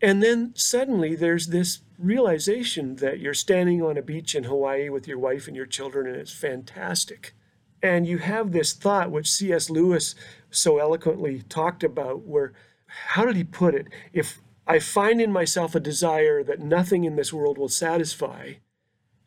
And 0.00 0.22
then 0.22 0.52
suddenly 0.54 1.14
there's 1.14 1.48
this 1.48 1.80
realization 1.98 2.96
that 2.96 3.18
you're 3.18 3.34
standing 3.34 3.82
on 3.82 3.96
a 3.96 4.02
beach 4.02 4.34
in 4.34 4.44
Hawaii 4.44 4.88
with 4.88 5.08
your 5.08 5.18
wife 5.18 5.46
and 5.46 5.56
your 5.56 5.66
children, 5.66 6.06
and 6.06 6.16
it's 6.16 6.34
fantastic. 6.34 7.34
And 7.82 8.06
you 8.06 8.18
have 8.18 8.52
this 8.52 8.72
thought, 8.72 9.10
which 9.10 9.30
C.S. 9.30 9.70
Lewis 9.70 10.14
so 10.50 10.78
eloquently 10.78 11.42
talked 11.42 11.84
about, 11.84 12.22
where, 12.22 12.52
how 12.86 13.24
did 13.24 13.36
he 13.36 13.44
put 13.44 13.74
it? 13.74 13.88
If 14.12 14.38
I 14.66 14.78
find 14.78 15.20
in 15.20 15.32
myself 15.32 15.74
a 15.74 15.80
desire 15.80 16.42
that 16.42 16.60
nothing 16.60 17.04
in 17.04 17.16
this 17.16 17.32
world 17.32 17.58
will 17.58 17.68
satisfy, 17.68 18.54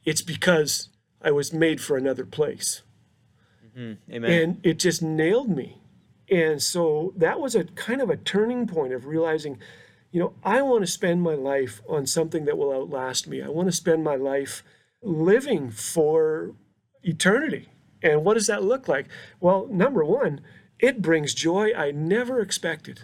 it's 0.04 0.22
because 0.22 0.90
I 1.22 1.32
was 1.32 1.54
made 1.54 1.82
for 1.82 1.98
another 1.98 2.26
place. 2.26 2.84
Mm-hmm. 3.78 4.14
Amen. 4.14 4.32
And 4.32 4.60
it 4.64 4.80
just 4.80 5.02
nailed 5.02 5.50
me. 5.50 5.82
And 6.30 6.62
so 6.62 7.14
that 7.18 7.40
was 7.40 7.56
a 7.56 7.64
kind 7.64 8.02
of 8.02 8.10
a 8.10 8.18
turning 8.18 8.68
point 8.68 8.94
of 8.94 9.06
realizing, 9.06 9.58
you 10.12 10.20
know, 10.20 10.34
I 10.44 10.62
want 10.62 10.82
to 10.82 10.92
spend 10.92 11.22
my 11.22 11.34
life 11.34 11.82
on 11.88 12.06
something 12.06 12.46
that 12.46 12.58
will 12.58 12.74
outlast 12.74 13.28
me. 13.28 13.42
I 13.42 13.50
want 13.50 13.68
to 13.68 13.76
spend 13.76 14.04
my 14.04 14.16
life 14.16 14.64
living 15.02 15.72
for 15.72 16.56
eternity. 17.04 17.70
And 18.02 18.24
what 18.24 18.36
does 18.36 18.48
that 18.48 18.64
look 18.64 18.88
like? 18.88 19.08
Well, 19.40 19.68
number 19.72 20.04
one, 20.04 20.42
it 20.80 21.02
brings 21.02 21.34
joy 21.34 21.74
I 21.76 21.92
never 21.92 22.40
expected, 22.40 23.02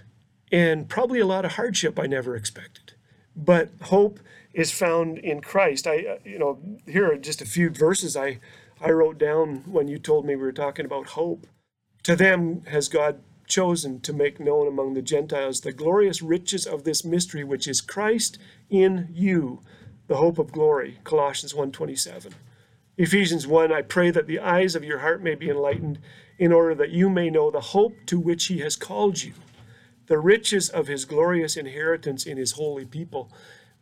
and 0.52 0.88
probably 0.88 1.20
a 1.20 1.26
lot 1.26 1.46
of 1.46 1.54
hardship 1.54 2.00
I 2.00 2.08
never 2.08 2.36
expected. 2.36 2.94
But 3.36 3.70
hope 3.84 4.20
is 4.54 4.72
found 4.72 5.18
in 5.18 5.42
Christ. 5.42 5.86
I, 5.86 5.98
uh, 5.98 6.18
you 6.24 6.40
know, 6.40 6.60
here 6.88 7.12
are 7.12 7.18
just 7.18 7.42
a 7.42 7.46
few 7.46 7.70
verses 7.70 8.16
I, 8.16 8.40
I 8.80 8.92
wrote 8.92 9.18
down 9.18 9.64
when 9.66 9.90
you 9.90 10.00
told 10.00 10.26
me 10.26 10.36
we 10.36 10.42
were 10.42 10.54
talking 10.54 10.86
about 10.86 11.08
hope. 11.08 11.46
To 12.04 12.16
them 12.16 12.64
has 12.68 12.88
God 12.88 13.20
chosen 13.48 14.00
to 14.02 14.14
make 14.14 14.40
known 14.40 14.68
among 14.68 14.94
the 14.94 15.02
Gentiles 15.02 15.62
the 15.62 15.74
glorious 15.74 16.22
riches 16.22 16.66
of 16.66 16.84
this 16.84 17.04
mystery, 17.04 17.44
which 17.44 17.68
is 17.68 17.82
Christ 17.82 18.38
in 18.70 19.10
you, 19.12 19.62
the 20.08 20.18
hope 20.18 20.40
of 20.40 20.52
glory. 20.52 21.00
Colossians 21.04 21.54
1:27. 21.54 22.34
Ephesians 22.98 23.46
1 23.46 23.74
I 23.74 23.82
pray 23.82 24.10
that 24.12 24.28
the 24.28 24.40
eyes 24.40 24.76
of 24.76 24.86
your 24.86 25.00
heart 25.00 25.22
may 25.22 25.36
be 25.36 25.50
enlightened 25.50 26.00
in 26.38 26.52
order 26.52 26.76
that 26.76 26.91
you 26.91 27.10
may 27.10 27.30
know 27.30 27.50
the 27.50 27.62
hope 27.62 27.95
to 28.08 28.19
which 28.19 28.48
he 28.48 28.60
has 28.60 28.76
called 28.76 29.24
you, 29.24 29.34
the 30.08 30.19
riches 30.19 30.69
of 30.69 30.88
his 30.88 31.06
glorious 31.06 31.58
inheritance 31.58 32.26
in 32.26 32.38
his 32.38 32.54
holy 32.54 32.86
people. 32.86 33.32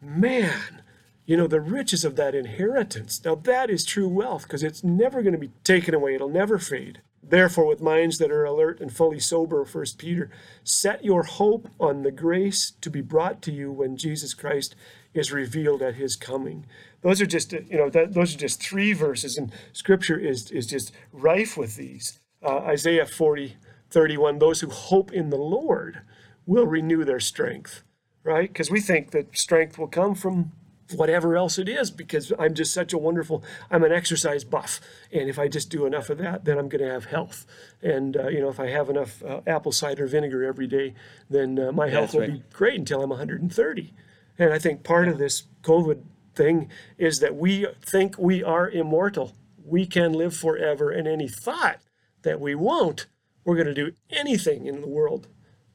Man, 0.02 0.82
you 1.26 1.38
know, 1.38 1.48
the 1.48 1.62
riches 1.62 2.04
of 2.04 2.16
that 2.18 2.36
inheritance. 2.36 3.24
Now, 3.24 3.36
that 3.36 3.70
is 3.70 3.86
true 3.86 4.08
wealth 4.08 4.44
because 4.44 4.64
it's 4.64 4.84
never 4.84 5.22
going 5.22 5.34
to 5.34 5.40
be 5.40 5.52
taken 5.64 5.94
away, 5.94 6.16
it'll 6.16 6.30
never 6.30 6.60
fade. 6.60 7.02
Therefore, 7.26 7.66
with 7.66 7.82
minds 7.82 8.18
that 8.18 8.32
are 8.32 8.44
alert 8.44 8.82
and 8.82 8.92
fully 8.92 9.20
sober, 9.20 9.64
1 9.64 9.86
Peter, 9.98 10.30
set 10.64 11.06
your 11.06 11.24
hope 11.24 11.70
on 11.80 12.04
the 12.04 12.12
grace 12.12 12.72
to 12.82 12.90
be 12.90 13.00
brought 13.00 13.42
to 13.44 13.52
you 13.52 13.72
when 13.72 13.96
Jesus 13.96 14.34
Christ 14.34 14.76
is 15.14 15.32
revealed 15.32 15.82
at 15.82 15.96
his 15.96 16.18
coming. 16.18 16.66
Those 17.02 17.22
are 17.22 17.26
just, 17.26 17.54
you 17.54 17.78
know, 17.78 17.90
that, 17.90 18.14
those 18.14 18.36
are 18.36 18.38
just 18.38 18.62
three 18.62 18.92
verses, 18.92 19.38
and 19.38 19.54
scripture 19.72 20.20
is, 20.20 20.52
is 20.52 20.68
just 20.68 20.92
rife 21.14 21.56
with 21.56 21.78
these. 21.78 22.20
Uh, 22.44 22.58
Isaiah 22.60 23.06
40, 23.06 23.58
31, 23.90 24.40
those 24.40 24.62
who 24.62 24.70
hope 24.70 25.12
in 25.12 25.30
the 25.30 25.38
Lord 25.38 26.02
will 26.46 26.68
renew 26.68 27.06
their 27.06 27.20
strength, 27.20 27.84
right? 28.24 28.50
Because 28.50 28.70
we 28.70 28.82
think 28.82 29.12
that 29.12 29.38
strength 29.38 29.78
will 29.78 29.88
come 29.88 30.16
from 30.16 30.52
whatever 30.92 31.36
else 31.36 31.58
it 31.58 31.70
is 31.70 31.92
because 31.92 32.32
I'm 32.38 32.54
just 32.54 32.74
such 32.74 32.94
a 32.94 32.98
wonderful 32.98 33.44
I'm 33.72 33.84
an 33.84 33.92
exercise 33.92 34.44
buff 34.44 34.80
and 35.12 35.30
if 35.30 35.40
I 35.40 35.48
just 35.48 35.70
do 35.70 35.86
enough 35.86 36.10
of 36.10 36.18
that 36.20 36.46
then 36.46 36.58
I'm 36.58 36.70
going 36.70 36.84
to 36.84 36.92
have 36.92 37.06
health 37.06 37.46
and 37.82 38.16
uh, 38.18 38.28
you 38.28 38.42
know 38.42 38.50
if 38.50 38.60
I 38.60 38.68
have 38.68 38.90
enough 38.90 39.24
uh, 39.24 39.42
apple 39.48 39.72
cider 39.72 40.06
vinegar 40.08 40.44
every 40.44 40.68
day 40.68 40.94
then 41.30 41.58
uh, 41.58 41.72
my 41.72 41.90
health 41.90 42.14
will 42.14 42.22
right. 42.22 42.34
be 42.34 42.44
great 42.52 42.80
until 42.80 43.02
I'm 43.02 43.10
130 43.10 43.94
and 44.38 44.54
I 44.54 44.60
think 44.60 44.84
part 44.84 45.08
of 45.08 45.18
this 45.18 45.44
covid 45.64 46.04
thing 46.36 46.70
is 46.98 47.20
that 47.20 47.36
we 47.36 47.68
think 47.82 48.18
we 48.18 48.44
are 48.44 48.70
immortal 48.70 49.34
we 49.66 49.86
can 49.86 50.14
live 50.14 50.36
forever 50.36 50.92
and 50.92 51.08
any 51.08 51.28
thought 51.28 51.80
that 52.24 52.40
we 52.42 52.56
won't 52.56 53.08
we're 53.46 53.56
going 53.56 53.68
to 53.68 53.74
do 53.74 53.92
anything 54.10 54.66
in 54.66 54.82
the 54.82 54.88
world 54.88 55.28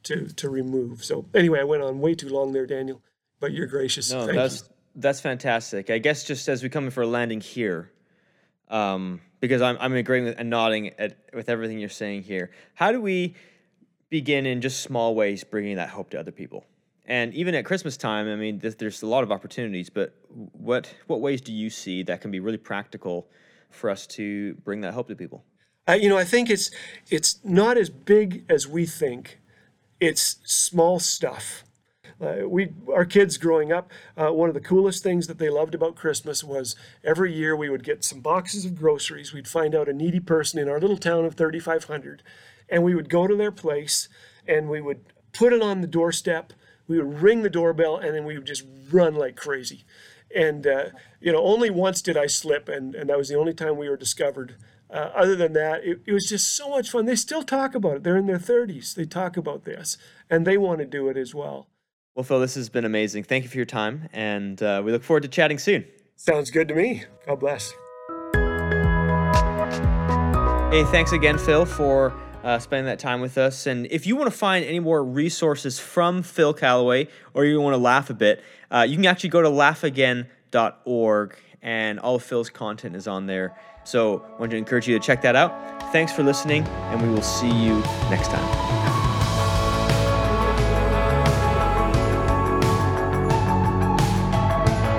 to 0.03 0.27
to 0.27 0.49
remove 0.49 1.03
so 1.03 1.25
anyway 1.33 1.61
I 1.61 1.63
went 1.63 1.83
on 1.83 1.99
way 1.99 2.13
too 2.15 2.29
long 2.29 2.51
there 2.51 2.65
Daniel 2.65 3.01
but 3.39 3.51
you're 3.51 3.67
gracious 3.67 4.11
no 4.11 4.25
Thank 4.25 4.37
that's 4.37 4.61
you 4.61 4.75
that's 4.95 5.21
fantastic. 5.21 5.89
I 5.89 5.97
guess 5.97 6.23
just 6.23 6.47
as 6.47 6.63
we 6.63 6.69
come 6.69 6.85
in 6.85 6.91
for 6.91 7.03
a 7.03 7.07
landing 7.07 7.41
here, 7.41 7.91
um, 8.69 9.21
because 9.39 9.61
I'm 9.61 9.77
I'm 9.79 9.93
agreeing 9.93 10.25
with, 10.25 10.35
and 10.37 10.49
nodding 10.49 10.89
at 10.99 11.17
with 11.33 11.49
everything 11.49 11.79
you're 11.79 11.89
saying 11.89 12.23
here. 12.23 12.51
How 12.75 12.91
do 12.91 13.01
we 13.01 13.35
begin 14.09 14.45
in 14.45 14.61
just 14.61 14.81
small 14.81 15.15
ways 15.15 15.43
bringing 15.43 15.77
that 15.77 15.89
hope 15.89 16.09
to 16.11 16.19
other 16.19 16.31
people? 16.31 16.65
And 17.05 17.33
even 17.33 17.55
at 17.55 17.65
Christmas 17.65 17.97
time, 17.97 18.27
I 18.27 18.35
mean, 18.35 18.59
there's, 18.59 18.75
there's 18.75 19.01
a 19.01 19.07
lot 19.07 19.23
of 19.23 19.31
opportunities. 19.31 19.89
But 19.89 20.13
what 20.29 20.93
what 21.07 21.21
ways 21.21 21.41
do 21.41 21.53
you 21.53 21.69
see 21.69 22.03
that 22.03 22.21
can 22.21 22.31
be 22.31 22.39
really 22.39 22.57
practical 22.57 23.29
for 23.69 23.89
us 23.89 24.05
to 24.07 24.55
bring 24.65 24.81
that 24.81 24.93
hope 24.93 25.07
to 25.07 25.15
people? 25.15 25.45
Uh, 25.87 25.93
you 25.93 26.09
know, 26.09 26.17
I 26.17 26.23
think 26.23 26.49
it's 26.49 26.69
it's 27.09 27.39
not 27.43 27.77
as 27.77 27.89
big 27.89 28.45
as 28.49 28.67
we 28.67 28.85
think. 28.85 29.39
It's 29.99 30.37
small 30.45 30.99
stuff 30.99 31.63
uh, 32.21 32.47
we 32.47 32.69
our 32.93 33.05
kids 33.05 33.37
growing 33.37 33.71
up, 33.71 33.89
uh, 34.17 34.29
one 34.29 34.49
of 34.49 34.55
the 34.55 34.61
coolest 34.61 35.03
things 35.03 35.27
that 35.27 35.37
they 35.37 35.49
loved 35.49 35.73
about 35.73 35.95
Christmas 35.95 36.43
was 36.43 36.75
every 37.03 37.33
year 37.33 37.55
we 37.55 37.69
would 37.69 37.83
get 37.83 38.03
some 38.03 38.19
boxes 38.19 38.65
of 38.65 38.75
groceries. 38.75 39.33
We'd 39.33 39.47
find 39.47 39.73
out 39.73 39.87
a 39.87 39.93
needy 39.93 40.19
person 40.19 40.59
in 40.59 40.67
our 40.67 40.79
little 40.79 40.97
town 40.97 41.23
of 41.25 41.35
3,500, 41.35 42.21
and 42.67 42.83
we 42.83 42.93
would 42.93 43.09
go 43.09 43.25
to 43.25 43.35
their 43.35 43.51
place 43.51 44.09
and 44.47 44.69
we 44.69 44.81
would 44.81 45.01
put 45.31 45.53
it 45.53 45.61
on 45.61 45.81
the 45.81 45.87
doorstep. 45.87 46.51
We 46.87 46.97
would 46.97 47.21
ring 47.21 47.43
the 47.43 47.49
doorbell 47.49 47.97
and 47.97 48.15
then 48.15 48.25
we 48.25 48.37
would 48.37 48.47
just 48.47 48.65
run 48.91 49.15
like 49.15 49.35
crazy. 49.35 49.85
And 50.35 50.67
uh, 50.67 50.85
you 51.21 51.31
know, 51.31 51.41
only 51.41 51.69
once 51.69 52.01
did 52.01 52.17
I 52.17 52.27
slip, 52.27 52.67
and, 52.69 52.93
and 52.95 53.09
that 53.09 53.17
was 53.17 53.29
the 53.29 53.37
only 53.37 53.53
time 53.53 53.77
we 53.77 53.89
were 53.89 53.97
discovered. 53.97 54.55
Uh, 54.91 55.11
other 55.15 55.35
than 55.35 55.53
that, 55.53 55.83
it, 55.83 56.01
it 56.05 56.11
was 56.11 56.25
just 56.27 56.55
so 56.55 56.69
much 56.69 56.89
fun. 56.89 57.05
They 57.05 57.15
still 57.15 57.43
talk 57.43 57.75
about 57.75 57.97
it. 57.97 58.03
They're 58.03 58.17
in 58.17 58.25
their 58.25 58.39
30s. 58.39 58.95
They 58.95 59.05
talk 59.05 59.37
about 59.37 59.63
this, 59.63 59.97
and 60.29 60.47
they 60.47 60.57
want 60.57 60.79
to 60.79 60.85
do 60.85 61.09
it 61.09 61.17
as 61.17 61.35
well. 61.35 61.67
Well, 62.15 62.23
Phil, 62.23 62.39
this 62.39 62.55
has 62.55 62.69
been 62.69 62.85
amazing. 62.85 63.23
Thank 63.23 63.43
you 63.43 63.49
for 63.49 63.57
your 63.57 63.65
time, 63.65 64.09
and 64.11 64.61
uh, 64.63 64.81
we 64.83 64.91
look 64.91 65.03
forward 65.03 65.23
to 65.23 65.29
chatting 65.29 65.59
soon. 65.59 65.85
Sounds 66.15 66.49
good 66.49 66.67
to 66.69 66.75
me. 66.75 67.05
God 67.25 67.39
bless. 67.39 67.71
Hey, 70.71 70.83
thanks 70.85 71.11
again, 71.11 71.37
Phil, 71.37 71.65
for 71.65 72.13
uh, 72.43 72.57
spending 72.59 72.85
that 72.85 72.99
time 72.99 73.21
with 73.21 73.37
us. 73.37 73.67
And 73.67 73.87
if 73.91 74.07
you 74.07 74.15
want 74.15 74.31
to 74.31 74.37
find 74.37 74.65
any 74.65 74.79
more 74.79 75.03
resources 75.03 75.79
from 75.79 76.23
Phil 76.23 76.53
Callaway 76.53 77.07
or 77.33 77.45
you 77.45 77.61
want 77.61 77.73
to 77.73 77.77
laugh 77.79 78.09
a 78.09 78.13
bit, 78.13 78.43
uh, 78.71 78.85
you 78.87 78.95
can 78.95 79.05
actually 79.05 79.29
go 79.29 79.41
to 79.41 79.49
laughagain.org, 79.49 81.35
and 81.61 81.99
all 81.99 82.15
of 82.15 82.23
Phil's 82.23 82.49
content 82.49 82.95
is 82.95 83.07
on 83.07 83.27
there. 83.27 83.55
So 83.89 84.23
I 84.35 84.39
want 84.39 84.51
to 84.51 84.57
encourage 84.57 84.87
you 84.87 84.97
to 84.99 85.03
check 85.03 85.23
that 85.23 85.35
out. 85.35 85.81
Thanks 85.91 86.11
for 86.11 86.21
listening, 86.21 86.63
and 86.91 87.01
we 87.01 87.09
will 87.09 87.23
see 87.23 87.49
you 87.49 87.79
next 88.11 88.27
time. 88.27 88.79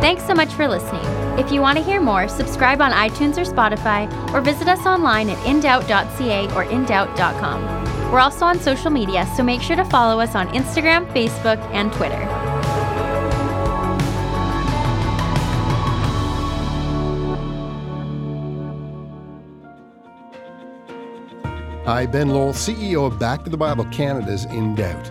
Thanks 0.00 0.26
so 0.26 0.34
much 0.34 0.52
for 0.54 0.66
listening. 0.66 1.04
If 1.38 1.52
you 1.52 1.60
want 1.60 1.78
to 1.78 1.84
hear 1.84 2.00
more, 2.00 2.26
subscribe 2.26 2.82
on 2.82 2.90
iTunes 2.90 3.38
or 3.38 3.44
Spotify, 3.44 4.10
or 4.34 4.40
visit 4.40 4.66
us 4.66 4.84
online 4.84 5.30
at 5.30 5.38
indoubt.ca 5.46 6.46
or 6.56 6.64
indoubt.com. 6.64 8.10
We're 8.10 8.18
also 8.18 8.44
on 8.44 8.58
social 8.58 8.90
media, 8.90 9.24
so 9.36 9.44
make 9.44 9.62
sure 9.62 9.76
to 9.76 9.84
follow 9.84 10.18
us 10.18 10.34
on 10.34 10.48
Instagram, 10.48 11.06
Facebook, 11.14 11.60
and 11.72 11.92
Twitter. 11.92 12.39
Hi, 21.90 22.06
Ben 22.06 22.28
Lowell, 22.28 22.52
CEO 22.52 23.04
of 23.04 23.18
Back 23.18 23.42
to 23.42 23.50
the 23.50 23.56
Bible 23.56 23.84
Canada's 23.86 24.44
In 24.44 24.76
Doubt. 24.76 25.10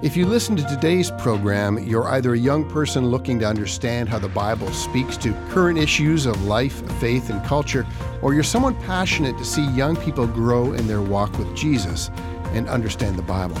If 0.00 0.16
you 0.16 0.24
listen 0.24 0.56
to 0.56 0.64
today's 0.64 1.10
program, 1.10 1.76
you're 1.86 2.08
either 2.08 2.32
a 2.32 2.38
young 2.38 2.66
person 2.66 3.08
looking 3.08 3.38
to 3.40 3.46
understand 3.46 4.08
how 4.08 4.18
the 4.18 4.28
Bible 4.28 4.72
speaks 4.72 5.18
to 5.18 5.34
current 5.50 5.78
issues 5.78 6.24
of 6.24 6.46
life, 6.46 6.80
faith, 6.98 7.28
and 7.28 7.44
culture, 7.44 7.86
or 8.22 8.32
you're 8.32 8.42
someone 8.42 8.74
passionate 8.84 9.36
to 9.36 9.44
see 9.44 9.68
young 9.72 9.96
people 9.96 10.26
grow 10.26 10.72
in 10.72 10.86
their 10.86 11.02
walk 11.02 11.36
with 11.38 11.54
Jesus 11.54 12.10
and 12.54 12.70
understand 12.70 13.18
the 13.18 13.22
Bible. 13.22 13.60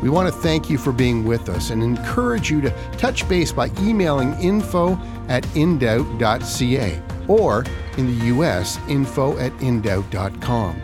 We 0.00 0.08
want 0.08 0.26
to 0.26 0.40
thank 0.40 0.70
you 0.70 0.78
for 0.78 0.92
being 0.92 1.26
with 1.26 1.50
us 1.50 1.68
and 1.68 1.82
encourage 1.82 2.50
you 2.50 2.62
to 2.62 2.70
touch 2.92 3.28
base 3.28 3.52
by 3.52 3.70
emailing 3.78 4.32
info 4.40 4.98
at 5.28 5.42
indoubt.ca 5.48 7.02
or 7.28 7.66
in 7.98 8.06
the 8.06 8.24
U.S., 8.28 8.78
info 8.88 9.36
at 9.36 9.52
indoubt.com. 9.58 10.80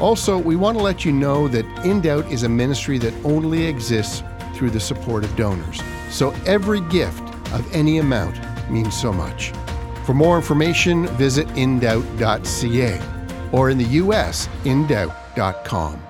Also, 0.00 0.38
we 0.38 0.56
want 0.56 0.78
to 0.78 0.82
let 0.82 1.04
you 1.04 1.12
know 1.12 1.46
that 1.48 1.66
In 1.84 2.00
Doubt 2.00 2.30
is 2.32 2.44
a 2.44 2.48
ministry 2.48 2.96
that 2.98 3.12
only 3.24 3.66
exists 3.66 4.22
through 4.54 4.70
the 4.70 4.80
support 4.80 5.24
of 5.24 5.36
donors. 5.36 5.82
So 6.10 6.30
every 6.46 6.80
gift 6.88 7.22
of 7.52 7.74
any 7.74 7.98
amount 7.98 8.40
means 8.70 8.98
so 8.98 9.12
much. 9.12 9.52
For 10.06 10.14
more 10.14 10.36
information, 10.36 11.06
visit 11.18 11.46
indoubt.ca 11.48 13.00
or 13.52 13.70
in 13.70 13.78
the 13.78 13.84
US, 13.84 14.48
indoubt.com. 14.64 16.09